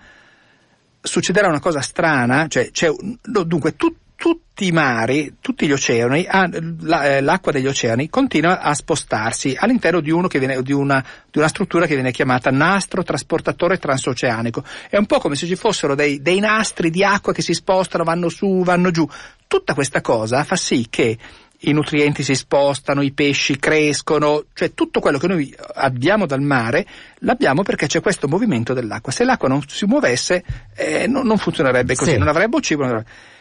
succederà 1.01 1.49
una 1.49 1.61
cosa 1.61 1.81
strana, 1.81 2.47
cioè, 2.49 2.71
c'è, 2.71 2.91
dunque, 3.23 3.77
tu, 3.77 3.95
tutti 4.19 4.67
i 4.67 4.73
mari, 4.73 5.37
tutti 5.41 5.65
gli 5.65 5.71
oceani, 5.71 6.27
ah, 6.29 6.51
eh, 6.53 7.21
l'acqua 7.21 7.53
degli 7.53 7.69
oceani 7.69 8.11
continua 8.11 8.59
a 8.59 8.75
spostarsi 8.75 9.55
all'interno 9.57 10.01
di, 10.01 10.11
viene, 10.11 10.61
di, 10.61 10.73
una, 10.73 11.05
di, 11.31 11.39
una, 11.39 11.47
struttura 11.47 11.87
che 11.87 11.95
viene 11.95 12.11
chiamata 12.11 12.51
nastro 12.51 13.05
trasportatore 13.05 13.79
transoceanico. 13.79 14.65
È 14.91 14.97
un 14.97 15.07
po' 15.07 15.21
come 15.21 15.37
se 15.37 15.47
ci 15.47 15.55
fossero 15.55 15.95
dei, 15.95 16.21
dei 16.21 16.41
nastri 16.41 16.91
di 16.91 17.05
acqua 17.05 17.33
che 17.33 17.43
si 17.43 17.55
spostano, 17.55 18.03
vanno 18.03 18.29
su, 18.29 18.65
vanno 18.65 18.91
giù. 18.91 19.09
Tutta 19.47 19.73
questa 19.73 20.01
cosa 20.01 20.43
fa 20.43 20.57
sì 20.57 20.89
che 20.91 21.17
i 21.61 21.73
nutrienti 21.73 22.25
si 22.25 22.35
spostano, 22.35 23.03
i 23.03 23.13
pesci 23.13 23.57
crescono, 23.61 24.47
cioè 24.53 24.75
tutto 24.75 24.99
quello 24.99 25.19
che 25.19 25.29
noi 25.29 25.55
abbiamo 25.75 26.27
dal 26.27 26.41
mare 26.41 26.85
l'abbiamo 27.19 27.63
perché 27.63 27.87
c'è 27.87 28.01
questo 28.01 28.27
movimento 28.27 28.75
dell'acqua. 28.75 29.13
Se 29.13 29.23
l'acqua 29.23 29.47
non 29.47 29.63
si 29.69 29.87
muovesse 29.87 30.43
eh, 30.75 31.07
non, 31.07 31.25
non, 31.25 31.39
funzionerebbe 31.39 31.95
così, 31.95 32.11
sì. 32.11 32.19
non 32.19 32.27
avrebbe 32.27 32.61
cibo. 32.61 32.83
Non 32.83 32.91
avrebbe... 32.91 33.37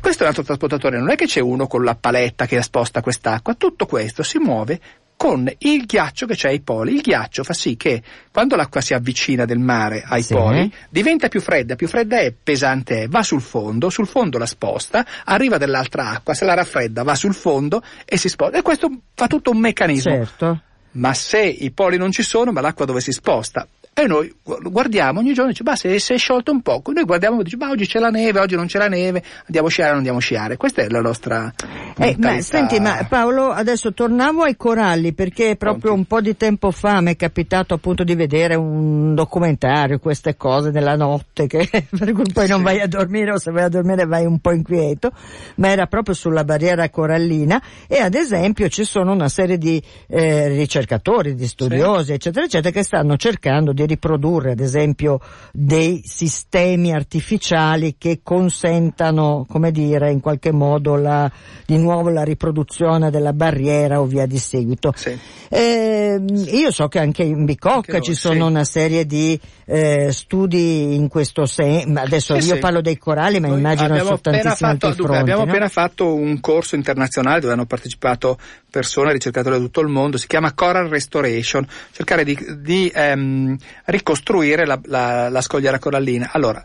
Questo 0.00 0.20
è 0.20 0.22
un 0.22 0.28
altro 0.28 0.44
trasportatore, 0.44 0.98
non 0.98 1.10
è 1.10 1.16
che 1.16 1.26
c'è 1.26 1.40
uno 1.40 1.66
con 1.66 1.84
la 1.84 1.94
paletta 1.94 2.46
che 2.46 2.62
sposta 2.62 3.00
quest'acqua, 3.00 3.54
tutto 3.54 3.86
questo 3.86 4.22
si 4.22 4.38
muove 4.38 4.80
con 5.20 5.52
il 5.58 5.84
ghiaccio 5.84 6.24
che 6.24 6.34
c'è 6.34 6.48
ai 6.48 6.60
poli. 6.60 6.94
Il 6.94 7.02
ghiaccio 7.02 7.44
fa 7.44 7.52
sì 7.52 7.76
che 7.76 8.02
quando 8.32 8.56
l'acqua 8.56 8.80
si 8.80 8.94
avvicina 8.94 9.44
del 9.44 9.58
mare 9.58 10.02
ai 10.06 10.22
sì. 10.22 10.32
poli 10.32 10.72
diventa 10.88 11.28
più 11.28 11.42
fredda, 11.42 11.76
più 11.76 11.88
fredda 11.88 12.20
è, 12.20 12.32
pesante 12.32 13.02
è, 13.02 13.08
va 13.08 13.22
sul 13.22 13.42
fondo, 13.42 13.90
sul 13.90 14.06
fondo 14.06 14.38
la 14.38 14.46
sposta, 14.46 15.04
arriva 15.26 15.58
dell'altra 15.58 16.08
acqua, 16.08 16.32
se 16.32 16.46
la 16.46 16.54
raffredda 16.54 17.02
va 17.02 17.14
sul 17.14 17.34
fondo 17.34 17.82
e 18.06 18.16
si 18.16 18.30
sposta. 18.30 18.56
E 18.56 18.62
questo 18.62 18.90
fa 19.14 19.26
tutto 19.26 19.50
un 19.50 19.58
meccanismo. 19.58 20.10
Certo. 20.10 20.62
Ma 20.92 21.12
se 21.12 21.40
i 21.40 21.70
poli 21.70 21.98
non 21.98 22.12
ci 22.12 22.22
sono, 22.22 22.50
ma 22.50 22.62
l'acqua 22.62 22.86
dove 22.86 23.02
si 23.02 23.12
sposta? 23.12 23.68
E 24.00 24.06
noi 24.06 24.34
guardiamo 24.42 25.20
ogni 25.20 25.34
giorno 25.34 25.50
e 25.50 25.52
dice, 25.52 25.62
ma 25.62 25.76
se 25.76 25.98
si 25.98 26.14
è 26.14 26.16
sciolto 26.16 26.50
un 26.52 26.62
po', 26.62 26.82
noi 26.86 27.04
guardiamo 27.04 27.40
e 27.40 27.44
diciamo, 27.44 27.66
ma 27.66 27.70
oggi 27.70 27.86
c'è 27.86 27.98
la 27.98 28.08
neve, 28.08 28.40
oggi 28.40 28.56
non 28.56 28.64
c'è 28.64 28.78
la 28.78 28.88
neve, 28.88 29.22
andiamo 29.44 29.66
a 29.66 29.70
sciare 29.70 29.88
o 29.88 29.90
non 29.90 29.98
andiamo 29.98 30.18
a 30.18 30.22
sciare. 30.22 30.56
Questa 30.56 30.80
è 30.80 30.88
la 30.88 31.02
nostra 31.02 31.52
eh, 31.98 32.16
ma, 32.18 32.40
senti, 32.40 32.80
ma 32.80 33.04
Paolo, 33.06 33.50
adesso 33.50 33.92
torniamo 33.92 34.44
ai 34.44 34.56
coralli, 34.56 35.12
perché 35.12 35.56
proprio 35.56 35.92
un 35.92 36.06
po' 36.06 36.22
di 36.22 36.34
tempo 36.34 36.70
fa 36.70 37.02
mi 37.02 37.12
è 37.12 37.16
capitato 37.16 37.74
appunto 37.74 38.04
di 38.04 38.14
vedere 38.14 38.54
un 38.54 39.14
documentario, 39.14 39.98
queste 39.98 40.34
cose 40.34 40.70
della 40.70 40.96
notte, 40.96 41.46
che, 41.46 41.68
per 41.68 42.12
cui 42.12 42.24
poi 42.32 42.46
sì. 42.46 42.52
non 42.52 42.62
vai 42.62 42.80
a 42.80 42.86
dormire 42.86 43.32
o 43.32 43.38
se 43.38 43.50
vai 43.50 43.64
a 43.64 43.68
dormire 43.68 44.06
vai 44.06 44.24
un 44.24 44.38
po' 44.38 44.52
inquieto, 44.52 45.12
ma 45.56 45.68
era 45.68 45.86
proprio 45.86 46.14
sulla 46.14 46.42
barriera 46.42 46.88
corallina 46.88 47.62
e 47.86 47.98
ad 47.98 48.14
esempio 48.14 48.68
ci 48.70 48.84
sono 48.84 49.12
una 49.12 49.28
serie 49.28 49.58
di 49.58 49.82
eh, 50.08 50.48
ricercatori, 50.48 51.34
di 51.34 51.46
studiosi, 51.46 52.06
sì. 52.06 52.12
eccetera, 52.12 52.46
eccetera, 52.46 52.72
che 52.72 52.82
stanno 52.82 53.18
cercando 53.18 53.72
di 53.72 53.84
di 53.90 53.94
riprodurre 53.94 54.52
ad 54.52 54.60
esempio 54.60 55.20
dei 55.52 56.02
sistemi 56.04 56.92
artificiali 56.92 57.96
che 57.98 58.20
consentano, 58.22 59.44
come 59.48 59.72
dire, 59.72 60.10
in 60.10 60.20
qualche 60.20 60.52
modo 60.52 60.94
la, 60.96 61.30
di 61.66 61.76
nuovo 61.76 62.08
la 62.10 62.22
riproduzione 62.22 63.10
della 63.10 63.32
barriera 63.32 64.00
o 64.00 64.04
via 64.04 64.26
di 64.26 64.38
seguito. 64.38 64.92
Sì. 64.94 65.18
Eh, 65.48 66.22
io 66.52 66.70
so 66.70 66.86
che 66.88 67.00
anche 67.00 67.24
in 67.24 67.44
Bicocca 67.44 67.94
anche 67.94 68.00
ci 68.02 68.14
sono 68.14 68.44
sì. 68.46 68.50
una 68.50 68.64
serie 68.64 69.04
di 69.06 69.38
eh, 69.66 70.12
studi 70.12 70.94
in 70.94 71.08
questo 71.08 71.46
senso, 71.46 71.98
adesso 71.98 72.40
sì, 72.40 72.48
io 72.48 72.58
parlo 72.58 72.80
dei 72.80 72.98
coralli 72.98 73.40
ma 73.40 73.48
Noi 73.48 73.58
immagino 73.58 73.96
su 73.98 74.16
tantissimi 74.20 74.54
fatto, 74.54 74.86
altri 74.86 74.88
dunque, 74.88 75.04
fronti. 75.04 75.20
Abbiamo 75.20 75.44
no? 75.44 75.50
appena 75.50 75.68
fatto 75.68 76.14
un 76.14 76.40
corso 76.40 76.76
internazionale 76.76 77.40
dove 77.40 77.52
hanno 77.52 77.66
partecipato 77.66 78.38
persone, 78.70 79.12
ricercatori 79.12 79.56
da 79.56 79.60
tutto 79.60 79.80
il 79.80 79.88
mondo, 79.88 80.16
si 80.16 80.26
chiama 80.26 80.52
Coral 80.52 80.88
Restoration, 80.88 81.66
cercare 81.92 82.24
di, 82.24 82.38
di 82.58 82.90
ehm, 82.94 83.56
ricostruire 83.86 84.64
la, 84.64 84.80
la, 84.84 85.28
la 85.28 85.40
scogliera 85.40 85.78
corallina. 85.78 86.30
Allora, 86.32 86.64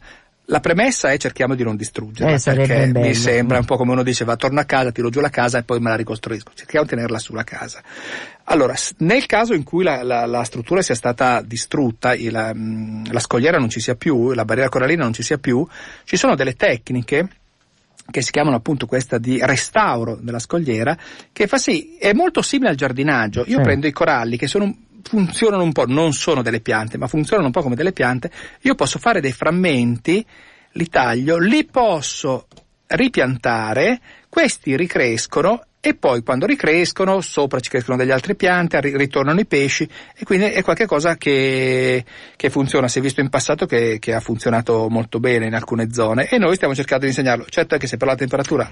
la 0.49 0.59
premessa 0.59 1.11
è 1.11 1.17
cerchiamo 1.17 1.55
di 1.55 1.63
non 1.63 1.75
distruggerla, 1.75 2.35
eh, 2.35 2.55
perché 2.55 2.87
bello. 2.87 3.07
mi 3.07 3.15
sembra 3.15 3.57
un 3.57 3.65
po' 3.65 3.77
come 3.77 3.93
uno 3.93 4.03
dice 4.03 4.25
va 4.25 4.35
torno 4.35 4.59
a 4.59 4.65
casa, 4.65 4.91
tiro 4.91 5.09
giù 5.09 5.19
la 5.19 5.29
casa 5.29 5.57
e 5.57 5.63
poi 5.63 5.79
me 5.79 5.89
la 5.89 5.95
ricostruisco. 5.95 6.51
Cerchiamo 6.53 6.85
di 6.85 6.91
tenerla 6.91 7.17
sulla 7.17 7.43
casa. 7.43 7.81
Allora, 8.43 8.75
nel 8.97 9.25
caso 9.25 9.53
in 9.53 9.63
cui 9.63 9.83
la, 9.83 10.03
la, 10.03 10.27
la 10.27 10.43
struttura 10.43 10.83
sia 10.83 10.93
stata 10.93 11.41
distrutta, 11.41 12.13
la, 12.29 12.53
la 12.53 13.19
scogliera 13.19 13.57
non 13.57 13.69
ci 13.69 13.79
sia 13.79 13.95
più, 13.95 14.33
la 14.33 14.45
barriera 14.45 14.69
corallina 14.69 15.03
non 15.03 15.13
ci 15.13 15.23
sia 15.23 15.39
più, 15.39 15.67
ci 16.03 16.15
sono 16.15 16.35
delle 16.35 16.55
tecniche 16.55 17.27
che 18.09 18.21
si 18.21 18.31
chiamano 18.31 18.55
appunto 18.55 18.85
questa 18.85 19.17
di 19.17 19.39
restauro 19.41 20.17
della 20.21 20.39
scogliera, 20.39 20.97
che 21.31 21.47
fa 21.47 21.57
sì, 21.57 21.97
è 21.97 22.13
molto 22.13 22.41
simile 22.41 22.69
al 22.69 22.75
giardinaggio. 22.75 23.43
Io 23.47 23.57
sì. 23.57 23.63
prendo 23.63 23.87
i 23.87 23.91
coralli 23.91 24.37
che 24.37 24.47
sono 24.47 24.73
funzionano 25.01 25.63
un 25.63 25.71
po', 25.71 25.85
non 25.85 26.13
sono 26.13 26.41
delle 26.41 26.61
piante, 26.61 26.97
ma 26.97 27.07
funzionano 27.07 27.47
un 27.47 27.53
po' 27.53 27.61
come 27.61 27.75
delle 27.75 27.93
piante, 27.93 28.31
io 28.61 28.75
posso 28.75 28.99
fare 28.99 29.21
dei 29.21 29.31
frammenti, 29.31 30.25
li 30.71 30.87
taglio, 30.87 31.37
li 31.37 31.65
posso 31.65 32.47
ripiantare, 32.87 33.99
questi 34.29 34.75
ricrescono 34.75 35.61
e 35.87 35.93
poi 35.93 36.23
quando 36.23 36.47
ricrescono 36.47 37.21
sopra 37.21 37.59
ci 37.59 37.69
crescono 37.69 37.95
delle 37.95 38.11
altre 38.11 38.33
piante, 38.33 38.79
ritornano 38.81 39.39
i 39.39 39.45
pesci 39.45 39.87
e 40.15 40.23
quindi 40.23 40.47
è 40.47 40.63
qualcosa 40.63 41.15
che, 41.15 42.03
che 42.35 42.49
funziona, 42.49 42.87
si 42.87 42.97
è 42.97 43.01
visto 43.03 43.21
in 43.21 43.29
passato 43.29 43.67
che, 43.67 43.99
che, 43.99 44.15
ha 44.15 44.19
funzionato 44.19 44.87
molto 44.89 45.19
bene 45.19 45.45
in 45.45 45.53
alcune 45.53 45.93
zone 45.93 46.27
e 46.27 46.39
noi 46.39 46.55
stiamo 46.55 46.73
cercando 46.73 47.03
di 47.03 47.11
insegnarlo. 47.11 47.45
Certo 47.47 47.77
che 47.77 47.85
se 47.85 47.97
per 47.97 48.07
la 48.07 48.15
temperatura 48.15 48.67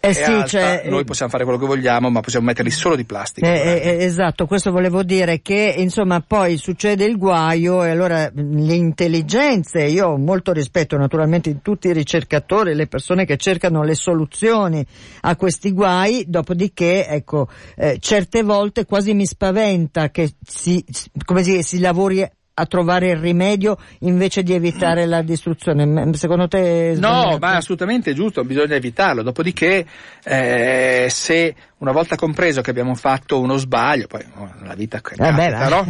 eh 0.00 0.14
sì, 0.14 0.22
alta, 0.22 0.46
cioè, 0.46 0.82
noi 0.86 1.04
possiamo 1.04 1.30
fare 1.30 1.44
quello 1.44 1.58
che 1.58 1.66
vogliamo, 1.66 2.08
ma 2.08 2.20
possiamo 2.20 2.46
metterli 2.46 2.70
solo 2.70 2.96
di 2.96 3.04
plastica. 3.04 3.46
Eh, 3.46 3.80
eh, 3.82 4.04
esatto, 4.04 4.46
questo 4.46 4.70
volevo 4.70 5.02
dire 5.02 5.42
che 5.42 5.74
insomma 5.76 6.20
poi 6.20 6.56
succede 6.56 7.04
il 7.04 7.18
guaio 7.18 7.84
e 7.84 7.90
allora 7.90 8.30
le 8.32 8.74
intelligenze, 8.74 9.84
io 9.84 10.08
ho 10.08 10.16
molto 10.16 10.52
rispetto 10.52 10.96
naturalmente 10.96 11.52
di 11.52 11.58
tutti 11.62 11.88
i 11.88 11.92
ricercatori, 11.92 12.74
le 12.74 12.86
persone 12.86 13.26
che 13.26 13.36
cercano 13.36 13.82
le 13.82 13.94
soluzioni 13.94 14.84
a 15.20 15.36
questi 15.36 15.72
guai, 15.72 16.24
dopodiché 16.26 17.06
ecco, 17.06 17.48
eh, 17.76 17.98
certe 18.00 18.42
volte 18.42 18.86
quasi 18.86 19.12
mi 19.12 19.26
spaventa 19.26 20.10
che 20.10 20.32
si, 20.42 20.84
come 21.24 21.42
si, 21.42 21.62
si 21.62 21.78
lavori 21.78 22.26
a 22.60 22.66
trovare 22.66 23.10
il 23.10 23.16
rimedio 23.16 23.78
invece 24.00 24.42
di 24.42 24.52
evitare 24.52 25.06
la 25.06 25.22
distruzione. 25.22 26.12
Secondo 26.14 26.46
te? 26.46 26.94
No, 26.98 27.38
ma 27.40 27.56
assolutamente 27.56 28.12
giusto, 28.12 28.44
bisogna 28.44 28.74
evitarlo. 28.74 29.22
Dopodiché, 29.22 29.86
eh, 30.22 31.06
se 31.08 31.54
una 31.78 31.92
volta 31.92 32.16
compreso 32.16 32.60
che 32.60 32.70
abbiamo 32.70 32.94
fatto 32.94 33.40
uno 33.40 33.56
sbaglio, 33.56 34.06
poi 34.06 34.24
oh, 34.36 34.52
la 34.62 34.74
vita 34.74 34.98
è 34.98 35.22
eh 35.22 35.32
beh, 35.32 35.48
no? 35.68 35.86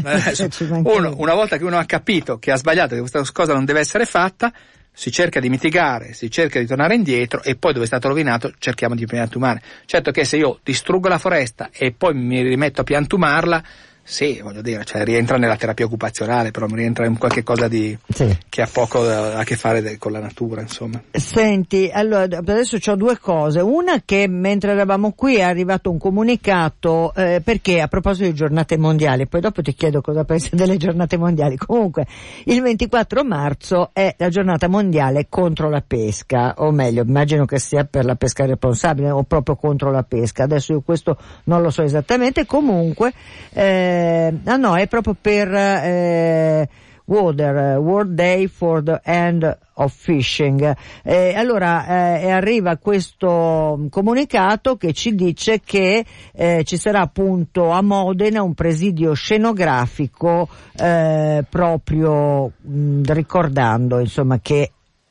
uno, 0.85 1.15
una 1.17 1.35
volta 1.35 1.57
che 1.57 1.65
uno 1.65 1.79
ha 1.79 1.85
capito 1.85 2.39
che 2.39 2.53
ha 2.53 2.57
sbagliato, 2.57 2.95
che 2.95 3.01
questa 3.01 3.23
cosa 3.33 3.53
non 3.53 3.65
deve 3.65 3.81
essere 3.81 4.05
fatta, 4.05 4.53
si 4.93 5.11
cerca 5.11 5.41
di 5.41 5.49
mitigare, 5.49 6.13
si 6.13 6.31
cerca 6.31 6.61
di 6.61 6.67
tornare 6.67 6.95
indietro 6.95 7.43
e 7.43 7.57
poi 7.57 7.73
dove 7.73 7.85
è 7.85 7.89
stato 7.89 8.09
rovinato 8.09 8.53
cerchiamo 8.59 8.95
di 8.95 9.07
piantumare. 9.07 9.63
Certo 9.87 10.11
che 10.11 10.25
se 10.25 10.37
io 10.37 10.61
distruggo 10.63 11.09
la 11.09 11.19
foresta 11.19 11.71
e 11.73 11.93
poi 11.93 12.15
mi 12.15 12.43
rimetto 12.43 12.83
a 12.83 12.85
piantumarla, 12.85 13.63
sì, 14.11 14.41
voglio 14.43 14.61
dire, 14.61 14.85
cioè, 14.85 15.05
rientra 15.05 15.37
nella 15.37 15.55
terapia 15.55 15.85
occupazionale, 15.85 16.51
però 16.51 16.67
rientra 16.67 17.07
in 17.07 17.17
qualche 17.17 17.45
cosa 17.45 17.69
di, 17.69 17.97
sì. 18.09 18.37
che 18.49 18.61
ha 18.61 18.69
poco 18.71 19.03
a, 19.03 19.35
a 19.35 19.45
che 19.45 19.55
fare 19.55 19.81
de, 19.83 19.99
con 19.99 20.11
la 20.11 20.19
natura, 20.19 20.61
insomma. 20.63 21.01
Senti, 21.13 21.89
allora 21.93 22.25
adesso 22.25 22.77
ho 22.85 22.97
due 22.97 23.19
cose. 23.19 23.61
Una 23.61 24.03
che 24.05 24.27
mentre 24.27 24.73
eravamo 24.73 25.13
qui 25.13 25.37
è 25.37 25.43
arrivato 25.43 25.93
un 25.93 25.99
comunicato, 25.99 27.15
eh, 27.15 27.41
perché 27.43 27.81
a 27.81 27.87
proposito 27.87 28.25
di 28.25 28.35
giornate 28.35 28.77
mondiali, 28.77 29.29
poi 29.29 29.41
dopo 29.41 29.63
ti 29.63 29.75
chiedo 29.75 30.01
cosa 30.01 30.25
pensi 30.25 30.57
delle 30.57 30.77
giornate 30.77 31.17
mondiali. 31.17 31.57
Comunque, 31.57 32.05
il 32.47 32.61
24 32.61 33.23
marzo 33.23 33.91
è 33.93 34.13
la 34.19 34.29
giornata 34.29 34.67
mondiale 34.67 35.27
contro 35.29 35.71
la 35.71 35.85
pesca, 35.87 36.55
o 36.57 36.73
meglio, 36.73 37.05
immagino 37.05 37.45
che 37.45 37.61
sia 37.61 37.85
per 37.85 38.05
la 38.05 38.17
pesca 38.17 38.45
responsabile 38.45 39.11
o 39.11 39.23
proprio 39.23 39.55
contro 39.55 39.93
la 39.93 40.03
pesca. 40.03 40.43
Adesso 40.43 40.73
io 40.73 40.81
questo 40.81 41.17
non 41.45 41.63
lo 41.63 41.71
so 41.71 41.83
esattamente. 41.83 42.45
Comunque, 42.45 43.13
eh, 43.53 43.99
eh, 44.01 44.35
ah 44.45 44.57
no, 44.57 44.77
è 44.77 44.87
proprio 44.87 45.17
per 45.21 45.53
eh, 45.53 46.69
Water, 47.11 47.79
World 47.79 48.15
Day 48.15 48.47
for 48.47 48.83
the 48.83 49.01
End 49.03 49.59
of 49.75 49.93
Fishing. 49.93 50.77
Eh, 51.03 51.35
allora 51.35 52.19
eh, 52.21 52.31
arriva 52.31 52.77
questo 52.77 53.89
comunicato 53.91 54.77
che 54.77 54.93
ci 54.93 55.15
dice 55.15 55.61
che 55.61 56.05
eh, 56.33 56.63
ci 56.65 56.77
sarà 56.77 57.01
appunto 57.01 57.71
a 57.71 57.83
Modena 57.83 58.43
un 58.43 58.55
presidio 58.55 59.13
scenografico 59.15 60.49
eh, 60.77 61.45
proprio 61.49 62.53
mh, 62.61 63.03
ricordando 63.13 63.99
insomma 63.99 64.39
che 64.41 64.71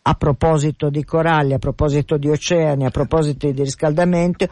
a 0.10 0.16
proposito 0.16 0.89
di 0.89 1.06
coralli, 1.06 1.54
a 1.54 1.60
proposito 1.60 2.18
di 2.18 2.30
oceani, 2.30 2.84
a 2.84 2.89
proposito 2.89 3.51
di 3.51 3.62
riscaldamento, 3.62 4.48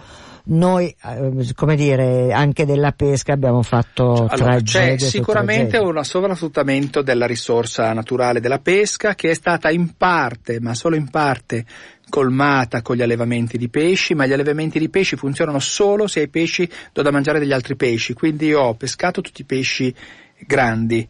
noi, 0.50 0.96
eh, 1.04 1.54
come 1.56 1.76
dire, 1.76 2.32
anche 2.32 2.64
della 2.64 2.92
pesca 2.92 3.34
abbiamo 3.34 3.64
fatto 3.64 4.28
allora, 4.30 4.62
C'è 4.62 5.00
sicuramente 5.00 5.80
un 5.80 6.04
sovrasfruttamento 6.04 7.02
della 7.02 7.26
risorsa 7.26 7.92
naturale 7.92 8.40
della 8.40 8.60
pesca 8.60 9.16
che 9.16 9.32
è 9.32 9.34
stata 9.34 9.72
in 9.72 9.96
parte, 9.98 10.60
ma 10.62 10.76
solo 10.76 10.96
in 10.96 11.10
parte, 11.10 11.66
colmata 12.08 12.84
con 12.84 12.96
gli 12.96 13.02
allevamenti 13.02 13.58
di 13.58 13.68
pesci, 13.68 14.14
ma 14.14 14.28
gli 14.28 14.34
allevamenti 14.34 14.78
di 14.78 14.90
pesci 14.90 15.16
funzionano 15.16 15.60
solo 15.60 16.06
se 16.06 16.20
ai 16.20 16.30
pesci 16.30 16.70
do 16.94 17.02
da 17.02 17.12
mangiare 17.12 17.40
degli 17.40 17.52
altri 17.52 17.76
pesci. 17.76 18.14
Quindi 18.14 18.54
ho 18.54 18.76
pescato 18.76 19.22
tutti 19.22 19.42
i 19.42 19.46
pesci 19.46 19.94
grandi 20.46 21.10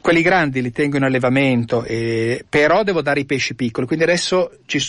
quelli 0.00 0.22
grandi 0.22 0.62
li 0.62 0.72
tengo 0.72 0.96
in 0.96 1.02
allevamento, 1.02 1.84
eh, 1.84 2.44
però 2.48 2.82
devo 2.82 3.02
dare 3.02 3.20
i 3.20 3.26
pesci 3.26 3.54
piccoli, 3.54 3.86
quindi 3.86 4.04
adesso 4.04 4.58
ci, 4.66 4.80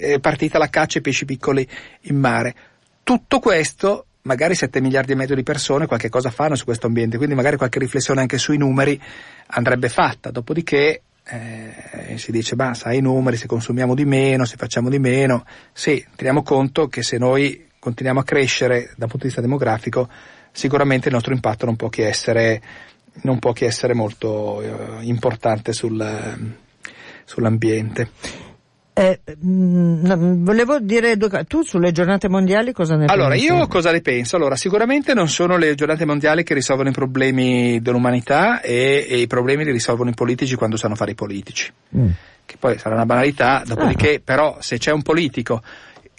è 0.00 0.18
partita 0.20 0.58
la 0.58 0.68
caccia 0.68 0.98
ai 0.98 1.02
pesci 1.02 1.24
piccoli 1.24 1.66
in 2.02 2.18
mare. 2.18 2.54
Tutto 3.02 3.38
questo, 3.38 4.06
magari 4.22 4.54
7 4.54 4.80
miliardi 4.80 5.12
e 5.12 5.16
mezzo 5.16 5.34
di 5.34 5.42
persone 5.42 5.86
qualche 5.86 6.08
cosa 6.08 6.30
fanno 6.30 6.54
su 6.54 6.64
questo 6.64 6.86
ambiente, 6.86 7.16
quindi 7.16 7.34
magari 7.34 7.56
qualche 7.56 7.78
riflessione 7.78 8.20
anche 8.20 8.38
sui 8.38 8.56
numeri 8.56 9.00
andrebbe 9.48 9.88
fatta, 9.88 10.30
dopodiché 10.30 11.02
eh, 11.28 12.16
si 12.16 12.30
dice, 12.32 12.54
ma 12.56 12.74
sai 12.74 12.98
i 12.98 13.00
numeri, 13.00 13.36
se 13.36 13.46
consumiamo 13.46 13.94
di 13.94 14.04
meno, 14.04 14.44
se 14.44 14.56
facciamo 14.56 14.88
di 14.88 14.98
meno, 14.98 15.44
sì, 15.72 16.04
teniamo 16.14 16.42
conto 16.42 16.88
che 16.88 17.02
se 17.02 17.18
noi 17.18 17.66
continuiamo 17.78 18.20
a 18.20 18.24
crescere 18.24 18.92
dal 18.96 19.08
punto 19.08 19.18
di 19.18 19.26
vista 19.26 19.40
demografico, 19.40 20.08
sicuramente 20.52 21.08
il 21.08 21.14
nostro 21.14 21.34
impatto 21.34 21.66
non 21.66 21.76
può 21.76 21.88
che 21.88 22.06
essere 22.06 22.62
non 23.22 23.38
può 23.38 23.52
che 23.52 23.66
essere 23.66 23.94
molto 23.94 24.60
eh, 24.62 25.04
importante 25.04 25.72
sul, 25.72 26.04
sull'ambiente. 27.24 28.10
Eh, 28.98 29.20
mh, 29.40 29.50
mm, 29.50 30.42
volevo 30.42 30.78
dire 30.80 31.18
due 31.18 31.28
cose. 31.28 31.44
Tu 31.44 31.62
sulle 31.62 31.92
giornate 31.92 32.28
mondiali 32.28 32.72
cosa 32.72 32.96
ne 32.96 33.04
allora, 33.04 33.28
pensi? 33.28 33.46
Allora, 33.46 33.62
io 33.62 33.68
cosa 33.68 33.92
ne 33.92 34.00
penso? 34.00 34.36
Allora, 34.36 34.56
sicuramente 34.56 35.12
non 35.12 35.28
sono 35.28 35.58
le 35.58 35.74
giornate 35.74 36.06
mondiali 36.06 36.42
che 36.42 36.54
risolvono 36.54 36.88
i 36.88 36.92
problemi 36.92 37.78
dell'umanità 37.82 38.62
e, 38.62 39.06
e 39.06 39.18
i 39.18 39.26
problemi 39.26 39.64
li 39.64 39.72
risolvono 39.72 40.08
i 40.08 40.14
politici 40.14 40.54
quando 40.54 40.78
sanno 40.78 40.94
fare 40.94 41.10
i 41.10 41.14
politici. 41.14 41.70
Mm. 41.94 42.08
Che 42.46 42.56
poi 42.58 42.78
sarà 42.78 42.94
una 42.94 43.04
banalità, 43.04 43.62
dopodiché, 43.66 44.14
ah. 44.14 44.20
però, 44.24 44.56
se 44.60 44.78
c'è 44.78 44.92
un 44.92 45.02
politico 45.02 45.62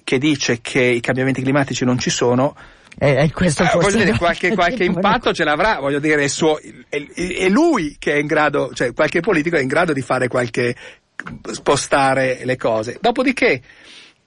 che 0.04 0.20
dice 0.20 0.60
che 0.62 0.82
i 0.82 1.00
cambiamenti 1.00 1.42
climatici 1.42 1.84
non 1.84 1.98
ci 1.98 2.12
sono, 2.12 2.56
eh, 3.00 3.32
questo 3.32 3.64
eh, 3.64 3.70
voglio 3.74 4.04
dire, 4.04 4.18
qualche, 4.18 4.54
qualche 4.56 4.84
impatto 4.86 5.32
ce 5.34 5.44
l'avrà, 5.44 5.80
voglio 5.80 6.00
dire, 6.00 6.24
è, 6.24 6.28
suo, 6.28 6.60
è, 6.90 6.98
è, 6.98 7.48
lui 7.48 7.96
che 8.00 8.14
è 8.14 8.18
in 8.18 8.26
grado, 8.26 8.72
cioè 8.74 8.94
qualche 8.94 9.20
politico 9.20 9.56
è 9.56 9.62
in 9.62 9.68
grado 9.68 9.94
di 9.94 10.02
fare 10.02 10.28
qualche, 10.28 10.76
spostare 11.52 12.42
le 12.44 12.56
cose. 12.56 12.98
Dopodiché, 13.00 13.62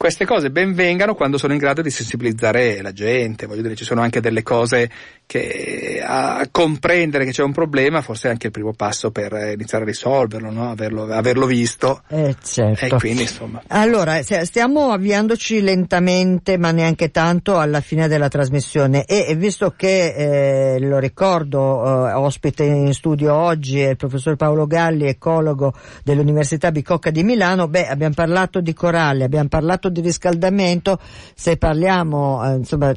queste 0.01 0.25
cose 0.25 0.51
ben 0.51 0.73
vengano 0.73 1.15
quando 1.15 1.37
sono 1.37 1.53
in 1.53 1.59
grado 1.59 1.83
di 1.83 1.91
sensibilizzare 1.91 2.81
la 2.81 2.91
gente, 2.91 3.45
voglio 3.45 3.61
dire, 3.61 3.75
ci 3.75 3.85
sono 3.85 4.01
anche 4.01 4.23
delle 4.23 4.43
cose 4.43 4.89
che 5.27 6.03
a 6.03 6.49
comprendere 6.51 7.27
che 7.27 7.33
c'è 7.33 7.43
un 7.43 7.53
problema 7.53 8.01
forse 8.01 8.27
è 8.29 8.31
anche 8.31 8.47
il 8.47 8.53
primo 8.53 8.73
passo 8.73 9.11
per 9.11 9.33
iniziare 9.53 9.85
a 9.85 9.87
risolverlo, 9.87 10.51
no? 10.51 10.71
averlo, 10.71 11.05
averlo, 11.05 11.45
visto. 11.45 12.01
Eh, 12.09 12.35
certo. 12.43 12.87
E 12.87 12.99
quindi, 12.99 13.23
insomma. 13.23 13.63
Allora, 13.69 14.23
stiamo 14.23 14.91
avviandoci 14.91 15.61
lentamente, 15.61 16.57
ma 16.57 16.71
neanche 16.71 17.11
tanto, 17.11 17.59
alla 17.59 17.83
fine 17.83 18.09
della 18.09 18.29
trasmissione 18.29 19.05
e 19.05 19.35
visto 19.37 19.75
che, 19.77 20.77
eh, 20.77 20.81
lo 20.81 20.99
ricordo, 20.99 22.09
eh, 22.09 22.13
ospite 22.15 22.65
in 22.65 22.95
studio 22.95 23.35
oggi 23.35 23.81
è 23.81 23.91
il 23.91 23.97
professor 23.97 24.35
Paolo 24.35 24.67
Galli, 24.67 25.07
ecologo 25.07 25.75
dell'Università 26.03 26.73
Bicocca 26.73 27.11
di 27.11 27.23
Milano, 27.23 27.69
beh, 27.69 27.87
abbiamo 27.87 28.15
parlato 28.15 28.63
di 28.63 28.73
coralli, 28.73 29.25
abbiamo 29.25 29.49
parlato 29.49 29.90
di 29.91 30.01
riscaldamento, 30.01 30.99
se 31.35 31.57
parliamo, 31.57 32.45
eh, 32.45 32.55
insomma, 32.57 32.93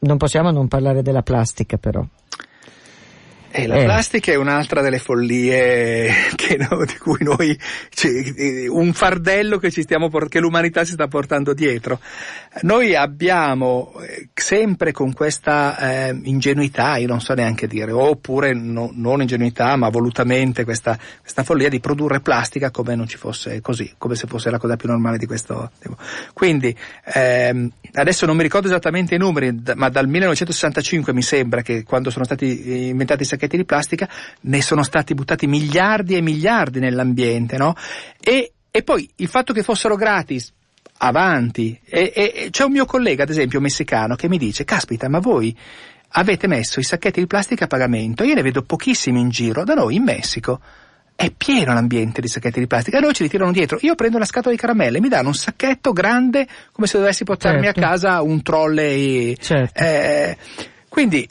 non 0.00 0.16
possiamo 0.16 0.50
non 0.50 0.68
parlare 0.68 1.02
della 1.02 1.22
plastica 1.22 1.76
però. 1.76 2.04
Eh, 3.52 3.66
la 3.66 3.80
eh. 3.80 3.84
plastica 3.84 4.30
è 4.30 4.36
un'altra 4.36 4.80
delle 4.80 5.00
follie 5.00 6.08
no, 6.70 6.84
di 6.84 6.96
cui 6.98 7.18
noi, 7.20 7.58
cioè, 7.88 8.68
un 8.68 8.92
fardello 8.92 9.58
che, 9.58 9.72
ci 9.72 9.82
stiamo, 9.82 10.08
che 10.08 10.38
l'umanità 10.38 10.84
si 10.84 10.92
sta 10.92 11.08
portando 11.08 11.52
dietro. 11.52 11.98
Noi 12.62 12.94
abbiamo 12.94 13.92
eh, 14.02 14.28
sempre 14.34 14.92
con 14.92 15.12
questa 15.12 15.78
eh, 15.78 16.20
ingenuità, 16.22 16.96
io 16.96 17.08
non 17.08 17.20
so 17.20 17.34
neanche 17.34 17.66
dire, 17.66 17.90
oppure 17.90 18.54
no, 18.54 18.90
non 18.92 19.20
ingenuità, 19.20 19.74
ma 19.74 19.88
volutamente 19.88 20.62
questa, 20.62 20.96
questa, 21.20 21.42
follia 21.42 21.68
di 21.68 21.80
produrre 21.80 22.20
plastica 22.20 22.70
come 22.70 22.94
non 22.94 23.08
ci 23.08 23.16
fosse 23.16 23.60
così, 23.60 23.94
come 23.98 24.14
se 24.14 24.28
fosse 24.28 24.50
la 24.50 24.58
cosa 24.58 24.76
più 24.76 24.88
normale 24.88 25.18
di 25.18 25.26
questo. 25.26 25.72
Quindi, 26.32 26.74
ehm, 27.14 27.68
adesso 27.94 28.26
non 28.26 28.36
mi 28.36 28.42
ricordo 28.44 28.68
esattamente 28.68 29.16
i 29.16 29.18
numeri, 29.18 29.60
ma 29.74 29.88
dal 29.88 30.06
1965 30.06 31.12
mi 31.12 31.22
sembra 31.22 31.62
che 31.62 31.82
quando 31.82 32.10
sono 32.10 32.24
stati 32.24 32.88
inventati 32.88 33.22
i 33.22 33.26
sacchetti 33.40 33.56
di 33.56 33.64
plastica 33.64 34.08
ne 34.42 34.60
sono 34.60 34.82
stati 34.82 35.14
buttati 35.14 35.46
miliardi 35.46 36.14
e 36.14 36.20
miliardi 36.20 36.78
nell'ambiente, 36.78 37.56
no? 37.56 37.74
E, 38.20 38.52
e 38.70 38.82
poi 38.82 39.08
il 39.16 39.28
fatto 39.28 39.54
che 39.54 39.62
fossero 39.62 39.96
gratis, 39.96 40.52
avanti, 40.98 41.80
e, 41.84 42.12
e, 42.14 42.48
c'è 42.50 42.64
un 42.64 42.72
mio 42.72 42.84
collega, 42.84 43.22
ad 43.22 43.30
esempio, 43.30 43.60
messicano, 43.60 44.14
che 44.14 44.28
mi 44.28 44.36
dice, 44.36 44.64
caspita, 44.64 45.08
ma 45.08 45.18
voi 45.18 45.56
avete 46.14 46.46
messo 46.46 46.80
i 46.80 46.84
sacchetti 46.84 47.20
di 47.20 47.26
plastica 47.26 47.64
a 47.64 47.68
pagamento, 47.68 48.24
io 48.24 48.34
ne 48.34 48.42
vedo 48.42 48.62
pochissimi 48.62 49.20
in 49.20 49.30
giro, 49.30 49.64
da 49.64 49.74
noi 49.74 49.94
in 49.94 50.02
Messico 50.02 50.60
è 51.14 51.30
pieno 51.36 51.74
l'ambiente 51.74 52.22
di 52.22 52.28
sacchetti 52.28 52.60
di 52.60 52.66
plastica 52.66 52.96
e 52.96 53.00
noi 53.02 53.12
ce 53.12 53.24
li 53.24 53.28
tirano 53.28 53.52
dietro. 53.52 53.76
Io 53.82 53.94
prendo 53.94 54.16
una 54.16 54.24
scatola 54.24 54.54
di 54.54 54.60
caramelle, 54.60 55.00
mi 55.00 55.08
danno 55.08 55.28
un 55.28 55.34
sacchetto 55.34 55.92
grande 55.92 56.48
come 56.72 56.86
se 56.86 56.96
dovessi 56.96 57.24
portarmi 57.24 57.64
certo. 57.64 57.78
a 57.78 57.82
casa 57.82 58.22
un 58.22 58.40
trolley. 58.40 59.36
Certo. 59.36 59.78
Eh, 59.82 60.38
quindi 60.88 61.28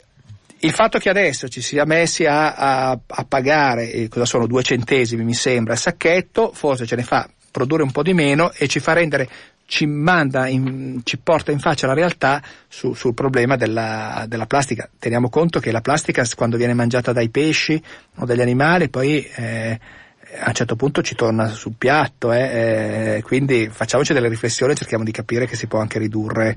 il 0.60 0.72
fatto 0.72 0.98
che 0.98 1.08
adesso 1.08 1.48
ci 1.48 1.60
sia 1.62 1.84
messi 1.84 2.24
a, 2.26 2.54
a, 2.54 2.90
a 3.06 3.24
pagare, 3.24 3.90
eh, 3.90 4.08
cosa 4.08 4.24
sono, 4.24 4.46
due 4.46 4.62
centesimi 4.62 5.24
mi 5.24 5.34
sembra, 5.34 5.72
il 5.72 5.78
sacchetto, 5.78 6.52
forse 6.52 6.86
ce 6.86 6.96
ne 6.96 7.02
fa 7.02 7.28
produrre 7.50 7.82
un 7.82 7.90
po' 7.90 8.02
di 8.02 8.12
meno 8.12 8.52
e 8.52 8.68
ci 8.68 8.78
fa 8.78 8.92
rendere 8.92 9.28
ci 9.70 9.86
manda, 9.86 10.48
in, 10.48 11.00
ci 11.04 11.16
porta 11.18 11.52
in 11.52 11.60
faccia 11.60 11.86
la 11.86 11.94
realtà 11.94 12.42
su, 12.66 12.92
sul 12.92 13.14
problema 13.14 13.54
della, 13.54 14.24
della, 14.26 14.46
plastica. 14.46 14.90
Teniamo 14.98 15.28
conto 15.28 15.60
che 15.60 15.70
la 15.70 15.80
plastica 15.80 16.26
quando 16.34 16.56
viene 16.56 16.74
mangiata 16.74 17.12
dai 17.12 17.28
pesci 17.28 17.80
o 18.16 18.24
dagli 18.24 18.40
animali 18.40 18.88
poi 18.88 19.24
eh, 19.24 19.78
a 20.38 20.48
un 20.48 20.54
certo 20.54 20.76
punto 20.76 21.02
ci 21.02 21.14
torna 21.14 21.48
sul 21.48 21.74
piatto, 21.76 22.32
eh, 22.32 23.16
eh, 23.16 23.22
quindi 23.22 23.68
facciamoci 23.70 24.12
delle 24.12 24.28
riflessioni 24.28 24.72
e 24.72 24.76
cerchiamo 24.76 25.04
di 25.04 25.12
capire 25.12 25.46
che 25.46 25.56
si 25.56 25.66
può 25.66 25.80
anche 25.80 25.98
ridurre 25.98 26.54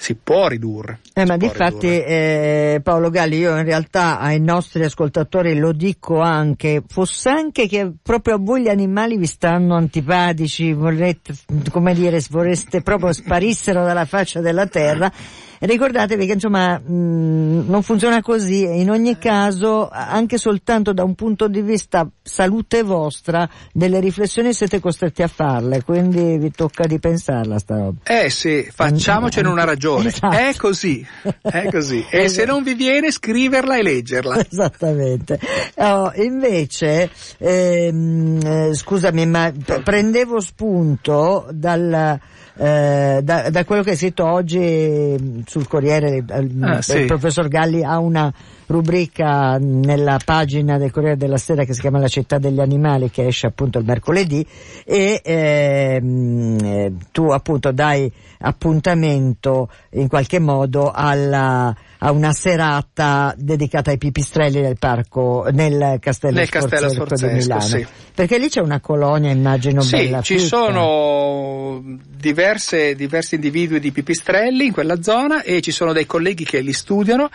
si 0.00 0.14
può 0.14 0.46
ridurre. 0.46 1.00
Eh, 1.12 1.26
ma 1.26 1.36
di 1.36 1.48
fatti 1.48 1.88
eh, 1.88 2.80
Paolo 2.84 3.10
Galli, 3.10 3.38
io 3.38 3.56
in 3.56 3.64
realtà 3.64 4.20
ai 4.20 4.38
nostri 4.40 4.84
ascoltatori 4.84 5.58
lo 5.58 5.72
dico 5.72 6.20
anche, 6.20 6.84
fosse 6.86 7.30
anche 7.30 7.66
che 7.66 7.94
proprio 8.00 8.36
a 8.36 8.38
voi 8.38 8.62
gli 8.62 8.68
animali 8.68 9.16
vi 9.18 9.26
stanno 9.26 9.74
antipatici, 9.74 10.72
vorrete, 10.72 11.34
come 11.72 11.94
dire, 11.94 12.22
vorreste 12.30 12.80
proprio 12.80 13.12
sparissero 13.12 13.84
dalla 13.84 14.04
faccia 14.04 14.40
della 14.40 14.68
terra, 14.68 15.10
ricordatevi 15.60 16.26
che 16.26 16.32
insomma 16.32 16.78
mh, 16.78 17.64
non 17.66 17.82
funziona 17.82 18.22
così 18.22 18.64
e 18.64 18.80
in 18.80 18.90
ogni 18.90 19.18
caso 19.18 19.88
anche 19.90 20.38
soltanto 20.38 20.92
da 20.92 21.04
un 21.04 21.14
punto 21.14 21.48
di 21.48 21.62
vista 21.62 22.08
salute 22.22 22.82
vostra 22.82 23.48
delle 23.72 24.00
riflessioni 24.00 24.52
siete 24.52 24.80
costretti 24.80 25.22
a 25.22 25.28
farle, 25.28 25.82
quindi 25.82 26.38
vi 26.38 26.50
tocca 26.50 26.86
di 26.86 26.98
pensarla 26.98 27.58
sta 27.58 27.76
roba. 27.76 27.98
Eh 28.04 28.30
sì, 28.30 28.68
facciamocene 28.72 29.48
una 29.48 29.64
ragione. 29.64 30.08
Esatto. 30.08 30.36
È 30.36 30.54
così, 30.56 31.06
è 31.42 31.68
così. 31.70 32.04
E 32.10 32.24
esatto. 32.24 32.40
se 32.40 32.44
non 32.46 32.62
vi 32.62 32.74
viene 32.74 33.10
scriverla 33.10 33.76
e 33.76 33.82
leggerla. 33.82 34.38
Esattamente. 34.50 35.38
Oh, 35.76 36.12
invece, 36.14 37.10
ehm, 37.38 38.40
eh, 38.44 38.74
scusami, 38.74 39.26
ma 39.26 39.52
prendevo 39.82 40.40
spunto 40.40 41.48
dal 41.50 42.18
eh, 42.60 43.20
da, 43.22 43.50
da, 43.50 43.64
quello 43.64 43.84
che 43.84 43.92
è 43.92 43.94
scritto 43.94 44.26
oggi 44.26 44.58
mm, 44.58 45.40
sul 45.46 45.68
Corriere, 45.68 46.16
il, 46.16 46.58
ah, 46.60 46.82
sì. 46.82 46.98
il 46.98 47.06
professor 47.06 47.46
Galli 47.46 47.84
ha 47.84 47.98
una 47.98 48.32
rubrica 48.66 49.58
nella 49.58 50.18
pagina 50.24 50.76
del 50.76 50.90
Corriere 50.90 51.16
della 51.16 51.36
Sera 51.36 51.64
che 51.64 51.72
si 51.72 51.80
chiama 51.80 52.00
La 52.00 52.08
città 52.08 52.38
degli 52.38 52.58
animali 52.58 53.10
che 53.10 53.26
esce 53.26 53.46
appunto 53.46 53.78
il 53.78 53.84
mercoledì 53.84 54.44
e 54.84 55.20
ehm, 55.24 56.58
eh, 56.60 56.92
tu 57.12 57.28
appunto 57.30 57.70
dai 57.70 58.12
appuntamento 58.40 59.70
in 59.90 60.08
qualche 60.08 60.40
modo 60.40 60.90
alla 60.92 61.74
a 61.98 62.12
una 62.12 62.32
serata 62.32 63.34
dedicata 63.36 63.90
ai 63.90 63.98
pipistrelli 63.98 64.60
nel 64.60 64.78
parco, 64.78 65.48
nel 65.52 65.98
Castello 66.00 66.38
nel 66.38 66.48
Castello 66.48 66.88
Sforzesco, 66.88 67.26
di 67.26 67.34
Milano. 67.34 67.60
Sì. 67.60 67.86
Perché 68.14 68.38
lì 68.38 68.48
c'è 68.48 68.60
una 68.60 68.80
colonia, 68.80 69.30
immagino, 69.30 69.80
sì, 69.80 69.96
bella. 69.96 70.22
Ci 70.22 70.38
fitta. 70.38 70.56
sono 70.56 71.82
diverse, 72.16 72.94
diversi 72.94 73.36
individui 73.36 73.80
di 73.80 73.92
pipistrelli 73.92 74.66
in 74.66 74.72
quella 74.72 75.02
zona 75.02 75.42
e 75.42 75.60
ci 75.60 75.72
sono 75.72 75.92
dei 75.92 76.06
colleghi 76.06 76.44
che 76.44 76.60
li 76.60 76.72
studiano 76.72 77.28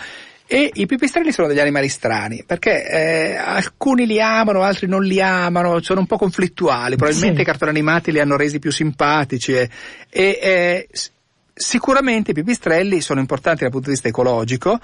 e 0.45 0.69
i 0.73 0.85
pipistrelli 0.85 1.31
sono 1.31 1.47
degli 1.47 1.59
animali 1.59 1.87
strani, 1.87 2.43
perché 2.45 2.87
eh, 2.87 3.35
alcuni 3.35 4.05
li 4.05 4.21
amano, 4.21 4.61
altri 4.61 4.87
non 4.87 5.03
li 5.03 5.21
amano, 5.21 5.81
sono 5.81 6.01
un 6.01 6.05
po' 6.05 6.17
conflittuali, 6.17 6.95
probabilmente 6.95 7.37
sì. 7.37 7.41
i 7.41 7.45
cartoni 7.45 7.71
animati 7.71 8.11
li 8.11 8.19
hanno 8.19 8.35
resi 8.35 8.59
più 8.59 8.71
simpatici 8.71 9.53
e, 9.53 9.69
e 10.09 10.39
eh, 10.41 10.87
Sicuramente 11.53 12.31
i 12.31 12.33
pipistrelli 12.33 12.99
sono 13.01 13.19
importanti 13.19 13.61
dal 13.61 13.71
punto 13.71 13.87
di 13.87 13.93
vista 13.93 14.07
ecologico, 14.07 14.79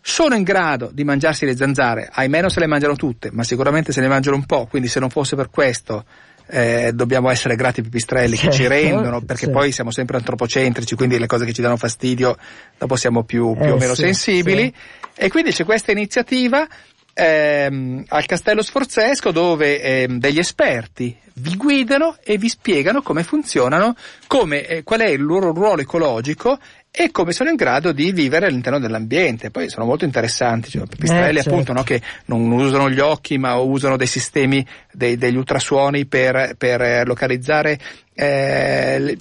sono 0.00 0.34
in 0.34 0.42
grado 0.42 0.90
di 0.92 1.04
mangiarsi 1.04 1.46
le 1.46 1.56
zanzare, 1.56 2.08
ahimè 2.12 2.40
non 2.40 2.50
se 2.50 2.60
le 2.60 2.66
mangiano 2.66 2.96
tutte, 2.96 3.30
ma 3.32 3.44
sicuramente 3.44 3.92
se 3.92 4.00
ne 4.00 4.08
mangiano 4.08 4.36
un 4.36 4.46
po', 4.46 4.66
quindi 4.66 4.88
se 4.88 5.00
non 5.00 5.10
fosse 5.10 5.36
per 5.36 5.50
questo 5.50 6.04
eh, 6.46 6.90
dobbiamo 6.92 7.30
essere 7.30 7.56
grati 7.56 7.80
ai 7.80 7.86
pipistrelli 7.86 8.36
certo, 8.36 8.50
che 8.50 8.56
ci 8.56 8.62
certo, 8.68 8.74
rendono, 8.74 9.20
perché 9.20 9.44
certo. 9.46 9.58
poi 9.58 9.72
siamo 9.72 9.90
sempre 9.90 10.16
antropocentrici, 10.16 10.94
quindi 10.94 11.18
le 11.18 11.26
cose 11.26 11.44
che 11.44 11.52
ci 11.52 11.62
danno 11.62 11.76
fastidio 11.76 12.36
dopo 12.78 12.96
siamo 12.96 13.22
più, 13.22 13.54
più 13.54 13.64
eh, 13.64 13.70
o 13.70 13.76
meno 13.76 13.94
sì, 13.94 14.02
sensibili. 14.02 14.72
Sì. 14.74 15.00
E 15.24 15.30
quindi 15.30 15.52
c'è 15.52 15.64
questa 15.64 15.92
iniziativa 15.92 16.66
ehm, 17.14 18.04
al 18.08 18.26
Castello 18.26 18.62
Sforzesco 18.62 19.30
dove 19.30 19.80
ehm, 19.80 20.18
degli 20.18 20.38
esperti 20.38 21.16
vi 21.34 21.56
guidano 21.56 22.16
e 22.22 22.36
vi 22.36 22.48
spiegano 22.48 23.00
come 23.02 23.22
funzionano, 23.22 23.96
come, 24.26 24.66
eh, 24.66 24.82
qual 24.82 25.00
è 25.00 25.08
il 25.08 25.22
loro 25.22 25.52
ruolo 25.52 25.80
ecologico 25.80 26.58
e 26.90 27.10
come 27.10 27.32
sono 27.32 27.48
in 27.48 27.56
grado 27.56 27.92
di 27.92 28.12
vivere 28.12 28.46
all'interno 28.46 28.78
dell'ambiente. 28.78 29.50
Poi 29.50 29.70
sono 29.70 29.86
molto 29.86 30.04
interessanti, 30.04 30.68
cioè, 30.68 30.86
pipistrelli 30.86 31.38
eh, 31.38 31.42
certo. 31.42 31.50
appunto 31.50 31.72
no, 31.72 31.82
che 31.82 32.02
non 32.26 32.50
usano 32.50 32.90
gli 32.90 33.00
occhi 33.00 33.38
ma 33.38 33.54
usano 33.54 33.96
dei 33.96 34.06
sistemi, 34.06 34.64
dei, 34.92 35.16
degli 35.16 35.36
ultrasuoni 35.36 36.04
per, 36.04 36.54
per 36.58 37.06
localizzare 37.06 37.78
eh, 38.14 39.16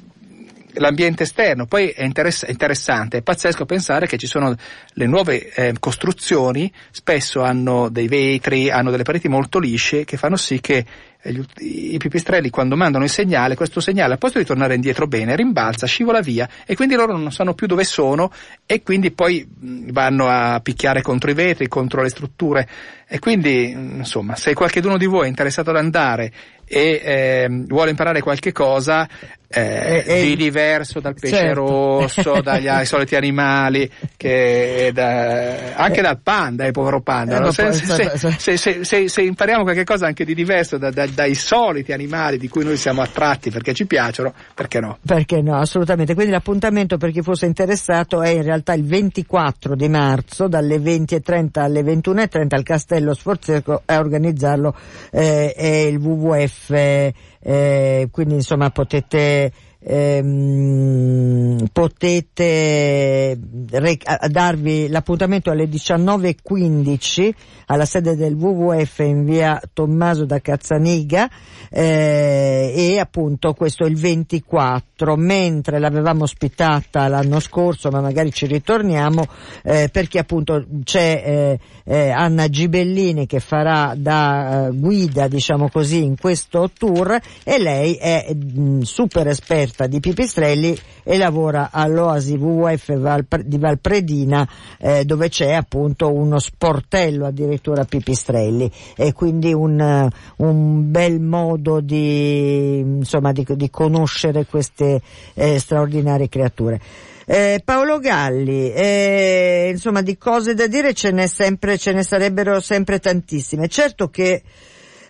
l'ambiente 0.73 1.23
esterno. 1.23 1.65
Poi 1.65 1.89
è 1.89 2.03
interess- 2.03 2.47
interessante, 2.47 3.17
è 3.17 3.21
pazzesco 3.21 3.65
pensare 3.65 4.07
che 4.07 4.17
ci 4.17 4.27
sono 4.27 4.55
le 4.93 5.05
nuove 5.05 5.51
eh, 5.53 5.73
costruzioni, 5.79 6.71
spesso 6.91 7.41
hanno 7.41 7.89
dei 7.89 8.07
vetri, 8.07 8.69
hanno 8.69 8.91
delle 8.91 9.03
pareti 9.03 9.27
molto 9.27 9.59
lisce 9.59 10.05
che 10.05 10.17
fanno 10.17 10.35
sì 10.35 10.59
che 10.59 10.85
i 11.23 11.97
pipistrelli 11.99 12.49
quando 12.49 12.75
mandano 12.75 13.03
il 13.03 13.09
segnale, 13.09 13.55
questo 13.55 13.79
segnale 13.79 14.13
al 14.13 14.17
posto 14.17 14.39
di 14.39 14.45
tornare 14.45 14.73
indietro 14.73 15.05
bene, 15.05 15.35
rimbalza, 15.35 15.85
scivola 15.85 16.19
via 16.19 16.49
e 16.65 16.75
quindi 16.75 16.95
loro 16.95 17.15
non 17.15 17.31
sanno 17.31 17.53
più 17.53 17.67
dove 17.67 17.83
sono 17.83 18.31
e 18.65 18.81
quindi 18.81 19.11
poi 19.11 19.47
vanno 19.91 20.27
a 20.27 20.59
picchiare 20.61 21.03
contro 21.03 21.29
i 21.29 21.35
vetri, 21.35 21.67
contro 21.67 22.01
le 22.01 22.09
strutture 22.09 22.67
e 23.07 23.19
quindi 23.19 23.69
insomma 23.69 24.35
se 24.35 24.53
qualcuno 24.55 24.97
di 24.97 25.05
voi 25.05 25.25
è 25.25 25.29
interessato 25.29 25.69
ad 25.69 25.77
andare 25.77 26.31
e 26.71 27.01
eh, 27.03 27.47
vuole 27.67 27.89
imparare 27.89 28.21
qualche 28.21 28.53
cosa 28.53 29.05
eh, 29.53 30.03
e, 30.05 30.21
di 30.23 30.35
diverso 30.37 31.01
dal 31.01 31.13
pesce 31.13 31.35
certo. 31.35 31.59
rosso, 31.59 32.39
dagli 32.41 32.69
soliti 32.85 33.15
animali, 33.15 33.91
che, 34.15 34.91
da, 34.93 35.73
anche 35.75 36.01
dal 36.01 36.19
panda, 36.21 36.65
il 36.65 36.71
povero 36.71 37.01
panda. 37.01 37.37
Eh, 37.37 37.39
no? 37.41 37.51
se, 37.51 37.73
se, 37.73 38.85
se, 38.85 39.09
se, 39.09 39.21
impariamo 39.21 39.63
qualche 39.63 39.83
cosa 39.83 40.05
anche 40.05 40.23
di 40.23 40.33
diverso 40.33 40.77
da, 40.77 40.89
da, 40.89 41.05
dai 41.05 41.35
soliti 41.35 41.91
animali 41.91 42.37
di 42.37 42.47
cui 42.47 42.63
noi 42.63 42.77
siamo 42.77 43.01
attratti 43.01 43.51
perché 43.51 43.73
ci 43.73 43.85
piacciono, 43.85 44.33
perché 44.55 44.79
no? 44.79 44.97
Perché 45.05 45.41
no, 45.41 45.57
assolutamente. 45.57 46.13
Quindi 46.13 46.31
l'appuntamento 46.31 46.97
per 46.97 47.11
chi 47.11 47.21
fosse 47.21 47.45
interessato 47.45 48.21
è 48.21 48.29
in 48.29 48.43
realtà 48.43 48.71
il 48.73 48.85
24 48.85 49.75
di 49.75 49.89
marzo 49.89 50.47
dalle 50.47 50.77
20.30 50.77 51.59
alle 51.59 51.81
21.30 51.81 52.47
al 52.51 52.63
Castello 52.63 53.13
Sforzesco 53.13 53.81
a 53.83 53.99
organizzarlo 53.99 54.73
eh, 55.11 55.53
è 55.53 55.65
il 55.65 55.97
WWF 55.97 56.60
eh, 56.69 58.07
quindi 58.11 58.35
insomma 58.35 58.69
potete 58.69 59.51
ehm, 59.83 61.67
potete 61.71 63.37
rec- 63.71 64.27
darvi 64.27 64.87
l'appuntamento 64.87 65.49
alle 65.51 65.65
19.15 65.65 67.31
alla 67.67 67.85
sede 67.85 68.15
del 68.15 68.33
WWF 68.33 68.99
in 68.99 69.23
via 69.23 69.59
Tommaso 69.73 70.25
da 70.25 70.39
Cazzaniga 70.39 71.29
eh, 71.69 72.73
e 72.75 72.99
appunto 72.99 73.53
questo 73.53 73.85
è 73.85 73.87
il 73.87 73.97
24 73.97 75.15
mentre 75.15 75.79
l'avevamo 75.79 76.23
ospitata 76.23 77.07
l'anno 77.07 77.39
scorso 77.39 77.89
ma 77.89 78.01
magari 78.01 78.31
ci 78.31 78.45
ritorniamo 78.45 79.25
eh, 79.63 79.89
perché 79.91 80.19
appunto 80.19 80.65
c'è 80.83 81.23
eh, 81.25 81.59
eh 81.85 82.09
Anna 82.09 82.49
Gibellini 82.49 83.25
che 83.25 83.39
farà 83.39 83.93
da 83.95 84.67
eh, 84.67 84.71
guida 84.73 85.27
diciamo 85.29 85.69
così 85.69 86.03
in 86.03 86.17
questo 86.17 86.69
tour 86.77 87.17
e 87.43 87.57
lei 87.57 87.95
è 87.95 88.33
mh, 88.33 88.81
super 88.81 89.27
esperta 89.27 89.70
di 89.87 89.99
pipistrelli 89.99 90.77
e 91.03 91.17
lavora 91.17 91.69
all'Oasi 91.71 92.35
WWF 92.35 93.41
di 93.43 93.57
Valpredina 93.57 94.47
eh, 94.79 95.05
dove 95.05 95.29
c'è 95.29 95.53
appunto 95.53 96.13
uno 96.13 96.39
sportello 96.39 97.25
addirittura 97.25 97.85
pipistrelli 97.85 98.71
e 98.95 99.13
quindi 99.13 99.53
un, 99.53 100.09
un 100.37 100.91
bel 100.91 101.19
modo 101.19 101.79
di, 101.79 102.79
insomma, 102.79 103.31
di, 103.31 103.45
di 103.47 103.69
conoscere 103.69 104.45
queste 104.45 105.01
eh, 105.33 105.59
straordinarie 105.59 106.29
creature. 106.29 106.79
Eh, 107.25 107.61
Paolo 107.63 107.99
Galli, 107.99 108.71
eh, 108.73 109.69
insomma 109.71 110.01
di 110.01 110.17
cose 110.17 110.53
da 110.53 110.67
dire 110.67 110.93
ce 110.93 111.11
ne, 111.11 111.27
sempre, 111.27 111.77
ce 111.77 111.93
ne 111.93 112.03
sarebbero 112.03 112.59
sempre 112.59 112.99
tantissime. 112.99 113.67
Certo 113.67 114.09
che 114.09 114.41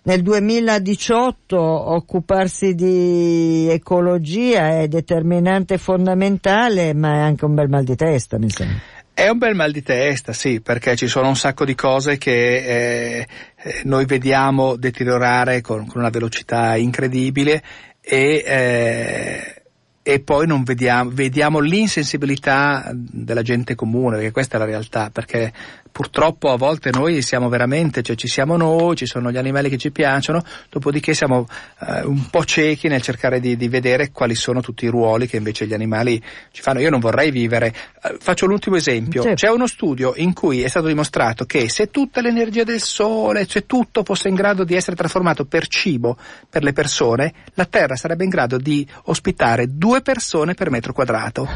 nel 0.04 0.24
2018 0.24 1.58
occuparsi 1.58 2.74
di 2.74 3.68
ecologia 3.70 4.80
è 4.80 4.88
determinante 4.88 5.76
e 5.76 5.78
fondamentale, 5.78 6.94
ma 6.96 7.14
è 7.16 7.20
anche 7.20 7.46
un 7.46 7.54
bel 7.54 7.70
mal 7.70 7.84
di 7.84 7.96
testa, 7.96 8.40
mi 8.40 8.50
sembra. 8.50 8.80
È 9.14 9.28
un 9.28 9.38
bel 9.38 9.54
mal 9.54 9.72
di 9.72 9.84
testa, 9.84 10.34
sì, 10.34 10.62
perché 10.62 10.96
ci 10.96 11.06
sono 11.06 11.28
un 11.28 11.36
sacco 11.36 11.66
di 11.66 11.76
cose 11.76 12.18
che 12.18 12.32
eh, 12.32 13.28
eh 13.56 13.82
noi 13.84 14.06
vediamo 14.06 14.76
deteriorare 14.76 15.62
con, 15.62 15.86
con, 15.86 16.00
una 16.02 16.10
velocità 16.10 16.76
incredibile 16.78 17.62
e 18.02 18.44
eh, 18.44 19.62
e 20.04 20.20
poi 20.20 20.48
non 20.48 20.64
vediamo, 20.64 21.12
vediamo 21.14 21.60
l'insensibilità 21.60 22.92
della 22.94 23.44
gente 23.44 23.76
comune, 23.76 24.16
perché 24.16 24.32
questa 24.32 24.56
è 24.56 24.60
la 24.60 24.66
realtà, 24.66 25.12
perché 25.12 25.54
purtroppo 25.92 26.52
a 26.52 26.58
volte 26.58 26.90
noi 26.92 27.22
siamo 27.22 27.50
veramente, 27.50 28.02
cioè 28.02 28.16
ci 28.16 28.28
siamo 28.28 28.56
noi, 28.56 28.96
ci 28.96 29.06
sono 29.06 29.32
gli 29.32 29.38
animali 29.38 29.70
che 29.70 29.78
ci 29.78 29.92
piacciono, 29.92 30.44
dopodiché 30.70 31.14
siamo 31.14 31.48
eh, 31.80 32.02
un 32.04 32.30
po' 32.30 32.46
ciechi 32.46 32.88
nel 32.88 33.02
cercare 33.02 33.40
di, 33.40 33.58
di, 33.58 33.68
vedere 33.68 34.12
quali 34.12 34.36
sono 34.36 34.62
tutti 34.62 34.86
i 34.86 34.88
ruoli 34.88 35.28
che 35.28 35.38
invece 35.38 35.68
gli 35.68 35.74
animali 35.74 36.22
ci 36.52 36.62
fanno. 36.62 36.80
Io 36.80 36.90
non 36.90 37.00
vorrei 37.00 37.32
vivere. 37.32 37.74
Eh, 38.02 38.18
faccio 38.20 38.46
l'ultimo 38.46 38.76
esempio. 38.76 39.22
Certo. 39.22 39.46
C'è 39.46 39.52
uno 39.52 39.68
studio 39.68 40.14
in 40.16 40.34
cui 40.34 40.62
è 40.62 40.68
stato 40.68 40.88
dimostrato 40.88 41.46
che 41.46 41.70
se 41.70 41.90
tutta 41.90 42.22
l'energia 42.22 42.64
del 42.64 42.82
sole, 42.82 43.46
cioè 43.46 43.66
tutto 43.66 44.04
fosse 44.04 44.30
in 44.30 44.36
grado 44.36 44.64
di 44.64 44.76
essere 44.76 44.96
trasformato 44.96 45.46
per 45.46 45.68
cibo 45.68 46.18
per 46.50 46.64
le 46.64 46.74
persone, 46.74 47.34
la 47.56 47.66
Terra 47.66 47.96
sarebbe 47.96 48.24
in 48.24 48.30
grado 48.30 48.58
di 48.58 48.88
ospitare 49.04 49.68
due 49.70 50.02
persone 50.02 50.54
per 50.54 50.70
metro 50.70 50.94
quadrato. 50.94 51.48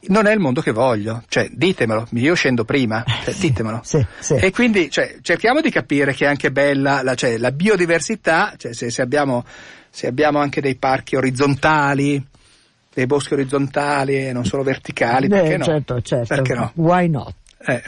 Non 0.00 0.26
è 0.26 0.32
il 0.32 0.38
mondo 0.38 0.60
che 0.60 0.70
voglio, 0.70 1.22
cioè 1.28 1.48
ditemelo, 1.50 2.06
io 2.12 2.34
scendo 2.34 2.64
prima, 2.64 3.04
cioè, 3.24 3.34
ditemelo. 3.34 3.80
Sì, 3.82 4.04
sì. 4.20 4.34
E 4.34 4.50
quindi 4.50 4.90
cioè, 4.90 5.18
cerchiamo 5.22 5.60
di 5.60 5.70
capire 5.70 6.14
che 6.14 6.24
è 6.24 6.28
anche 6.28 6.52
bella 6.52 7.02
la, 7.02 7.14
cioè, 7.14 7.36
la 7.36 7.50
biodiversità, 7.50 8.54
cioè, 8.56 8.72
se, 8.72 8.90
se, 8.90 9.02
abbiamo, 9.02 9.44
se 9.90 10.06
abbiamo 10.06 10.38
anche 10.38 10.60
dei 10.60 10.76
parchi 10.76 11.16
orizzontali, 11.16 12.24
dei 12.94 13.06
boschi 13.06 13.34
orizzontali 13.34 14.26
e 14.26 14.32
non 14.32 14.44
solo 14.44 14.62
verticali, 14.62 15.28
perché 15.28 15.56
no? 15.56 15.64
Certo, 15.64 16.00
certo. 16.00 16.34
Perché 16.34 16.54
no? 16.54 16.72
Why 16.74 17.08
not? 17.08 17.34
Eh. 17.58 17.82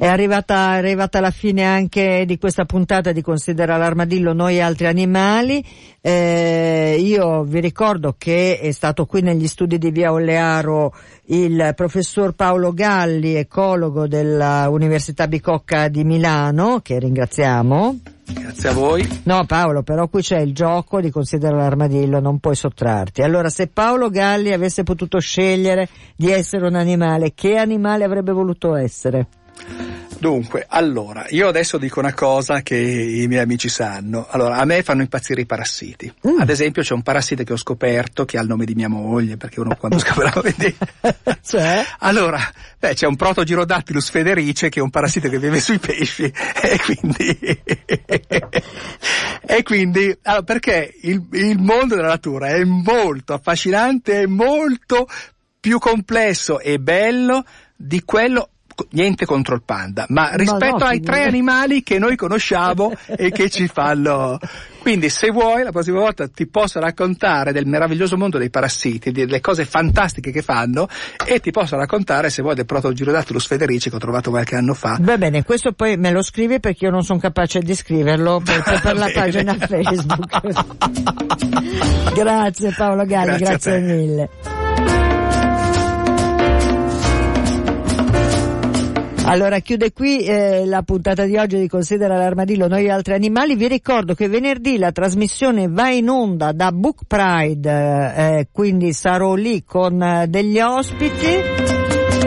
È 0.00 0.06
arrivata, 0.06 0.74
è 0.74 0.76
arrivata, 0.76 1.18
la 1.18 1.32
fine 1.32 1.64
anche 1.64 2.22
di 2.24 2.38
questa 2.38 2.64
puntata 2.64 3.10
di 3.10 3.20
Considera 3.20 3.76
l'armadillo 3.76 4.32
noi 4.32 4.60
altri 4.60 4.86
animali. 4.86 5.60
Eh, 6.00 6.98
io 7.00 7.42
vi 7.42 7.58
ricordo 7.58 8.14
che 8.16 8.60
è 8.60 8.70
stato 8.70 9.06
qui 9.06 9.22
negli 9.22 9.48
studi 9.48 9.76
di 9.76 9.90
Via 9.90 10.12
Olearo 10.12 10.94
il 11.30 11.72
professor 11.74 12.32
Paolo 12.36 12.72
Galli, 12.72 13.34
ecologo 13.34 14.06
dell'Università 14.06 15.26
Bicocca 15.26 15.88
di 15.88 16.04
Milano, 16.04 16.78
che 16.80 17.00
ringraziamo. 17.00 17.98
Grazie 18.24 18.68
a 18.68 18.74
voi. 18.74 19.22
No 19.24 19.46
Paolo, 19.46 19.82
però 19.82 20.06
qui 20.06 20.22
c'è 20.22 20.38
il 20.38 20.54
gioco 20.54 21.00
di 21.00 21.10
Considera 21.10 21.56
l'armadillo, 21.56 22.20
non 22.20 22.38
puoi 22.38 22.54
sottrarti. 22.54 23.22
Allora, 23.22 23.48
se 23.48 23.66
Paolo 23.66 24.10
Galli 24.10 24.52
avesse 24.52 24.84
potuto 24.84 25.18
scegliere 25.18 25.88
di 26.14 26.30
essere 26.30 26.68
un 26.68 26.76
animale, 26.76 27.32
che 27.34 27.56
animale 27.56 28.04
avrebbe 28.04 28.30
voluto 28.30 28.76
essere? 28.76 29.26
Dunque, 30.18 30.66
allora, 30.68 31.26
io 31.28 31.46
adesso 31.46 31.78
dico 31.78 32.00
una 32.00 32.12
cosa 32.12 32.60
che 32.62 32.76
i 32.76 33.28
miei 33.28 33.42
amici 33.42 33.68
sanno. 33.68 34.26
Allora, 34.30 34.56
a 34.56 34.64
me 34.64 34.82
fanno 34.82 35.02
impazzire 35.02 35.42
i 35.42 35.46
parassiti. 35.46 36.12
Mm. 36.26 36.40
Ad 36.40 36.50
esempio, 36.50 36.82
c'è 36.82 36.92
un 36.92 37.02
parassita 37.02 37.44
che 37.44 37.52
ho 37.52 37.56
scoperto 37.56 38.24
che 38.24 38.36
ha 38.36 38.42
il 38.42 38.48
nome 38.48 38.64
di 38.64 38.74
mia 38.74 38.88
moglie, 38.88 39.36
perché 39.36 39.60
uno 39.60 39.76
quando 39.76 39.98
scopre 39.98 40.32
vedi. 40.42 40.76
cioè? 41.46 41.84
Allora, 42.00 42.40
beh, 42.78 42.94
c'è 42.94 43.06
un 43.06 43.14
protogirodactylus 43.14 44.10
federice 44.10 44.68
che 44.68 44.80
è 44.80 44.82
un 44.82 44.90
parassita 44.90 45.28
che 45.28 45.38
vive 45.38 45.60
sui 45.60 45.78
pesci 45.78 46.24
e 46.24 46.80
quindi 46.84 47.38
e 49.46 49.62
quindi 49.62 50.16
allora, 50.22 50.42
perché 50.42 50.94
il, 51.02 51.24
il 51.32 51.58
mondo 51.58 51.94
della 51.94 52.08
natura 52.08 52.48
è 52.48 52.64
molto 52.64 53.34
affascinante, 53.34 54.22
è 54.22 54.26
molto 54.26 55.06
più 55.60 55.78
complesso 55.78 56.60
e 56.60 56.78
bello 56.78 57.44
di 57.76 58.02
quello 58.04 58.50
niente 58.90 59.26
contro 59.26 59.54
il 59.54 59.62
panda, 59.64 60.06
ma 60.08 60.30
rispetto 60.34 60.76
ma 60.76 60.84
no, 60.84 60.86
ai 60.86 61.00
tre 61.00 61.24
animali 61.24 61.82
che 61.82 61.98
noi 61.98 62.16
conosciamo 62.16 62.92
e 63.06 63.30
che 63.30 63.50
ci 63.50 63.66
fanno. 63.68 64.38
Quindi 64.80 65.08
se 65.10 65.30
vuoi 65.30 65.64
la 65.64 65.70
prossima 65.70 65.98
volta 65.98 66.28
ti 66.28 66.46
posso 66.46 66.80
raccontare 66.80 67.52
del 67.52 67.66
meraviglioso 67.66 68.16
mondo 68.16 68.38
dei 68.38 68.48
parassiti, 68.48 69.10
delle 69.10 69.40
cose 69.40 69.64
fantastiche 69.64 70.30
che 70.30 70.40
fanno 70.40 70.88
e 71.26 71.40
ti 71.40 71.50
posso 71.50 71.76
raccontare 71.76 72.30
se 72.30 72.40
vuoi 72.42 72.54
del 72.54 72.64
protogirodactylus 72.64 73.46
federici 73.46 73.90
che 73.90 73.96
ho 73.96 73.98
trovato 73.98 74.30
qualche 74.30 74.56
anno 74.56 74.74
fa. 74.74 74.96
Va 75.00 75.18
bene, 75.18 75.42
questo 75.42 75.72
poi 75.72 75.96
me 75.96 76.10
lo 76.10 76.22
scrivi 76.22 76.58
perché 76.60 76.86
io 76.86 76.90
non 76.90 77.02
sono 77.02 77.18
capace 77.18 77.60
di 77.60 77.74
scriverlo 77.74 78.40
per, 78.44 78.62
per 78.80 78.96
la 78.96 79.10
pagina 79.12 79.54
Facebook. 79.54 80.40
grazie 82.14 82.72
Paolo 82.76 83.04
Galli, 83.04 83.36
grazie, 83.36 83.46
grazie 83.46 83.78
mille. 83.80 84.87
Allora 89.30 89.58
chiude 89.58 89.92
qui 89.92 90.24
eh, 90.24 90.64
la 90.64 90.80
puntata 90.82 91.26
di 91.26 91.36
oggi 91.36 91.58
di 91.58 91.68
Considera 91.68 92.16
l'armadillo 92.16 92.66
noi 92.66 92.88
altri 92.88 93.12
animali. 93.12 93.56
Vi 93.56 93.68
ricordo 93.68 94.14
che 94.14 94.26
venerdì 94.26 94.78
la 94.78 94.90
trasmissione 94.90 95.68
va 95.68 95.90
in 95.90 96.08
onda 96.08 96.52
da 96.52 96.72
Book 96.72 97.02
Pride, 97.06 98.14
eh, 98.16 98.48
quindi 98.50 98.94
sarò 98.94 99.34
lì 99.34 99.64
con 99.64 100.02
eh, 100.02 100.28
degli 100.28 100.58
ospiti. 100.58 101.26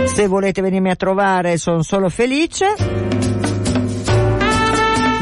Se 0.06 0.28
volete 0.28 0.62
venirmi 0.62 0.92
a 0.92 0.96
trovare 0.96 1.58
sono 1.58 1.82
solo 1.82 2.08
felice. 2.08 2.68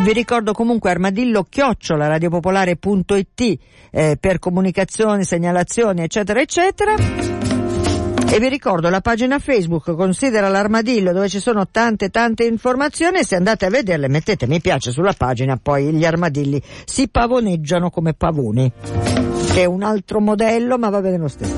Vi 0.04 0.14
ricordo 0.14 0.52
comunque 0.52 0.90
armadillo 0.90 1.44
chiocciola 1.44 2.08
radiopopolare.it 2.08 3.60
eh, 3.90 4.18
per 4.20 4.40
comunicazioni, 4.40 5.24
segnalazioni 5.24 6.02
eccetera 6.02 6.42
eccetera. 6.42 7.39
E 8.32 8.40
vi 8.40 8.48
ricordo 8.48 8.90
la 8.90 9.02
pagina 9.02 9.40
Facebook 9.40 9.96
Considera 9.96 10.50
l'armadillo 10.50 11.12
dove 11.14 11.28
ci 11.30 11.40
sono 11.40 11.68
tante 11.70 12.10
tante 12.10 12.44
informazioni 12.44 13.24
se 13.24 13.36
andate 13.36 13.66
a 13.66 13.70
vederle 13.70 14.08
mettete 14.08 14.46
mi 14.46 14.62
piace 14.62 14.92
sulla 14.92 15.14
pagina 15.18 15.58
poi 15.62 15.92
gli 15.92 16.06
armadilli 16.06 16.62
si 16.86 17.08
pavoneggiano 17.10 17.90
come 17.90 18.14
pavoni 18.14 18.72
che 19.52 19.62
è 19.62 19.66
un 19.66 19.82
altro 19.82 20.20
modello 20.20 20.78
ma 20.78 20.90
va 20.90 21.02
bene 21.02 21.18
lo 21.18 21.28
stesso. 21.28 21.58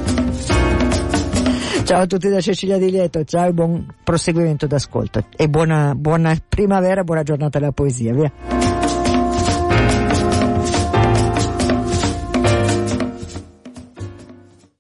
Ciao 1.84 2.02
a 2.02 2.06
tutti 2.06 2.30
da 2.30 2.40
Cecilia 2.40 2.78
Di 2.78 2.90
Lieto, 2.90 3.24
ciao 3.26 3.50
e 3.50 3.52
buon 3.52 3.86
proseguimento 4.02 4.66
d'ascolto 4.66 5.26
e 5.36 5.50
buona, 5.50 5.94
buona 5.94 6.38
primavera, 6.48 7.04
buona 7.04 7.24
giornata 7.24 7.60
della 7.60 7.74
poesia, 7.74 8.14
via. 8.14 8.61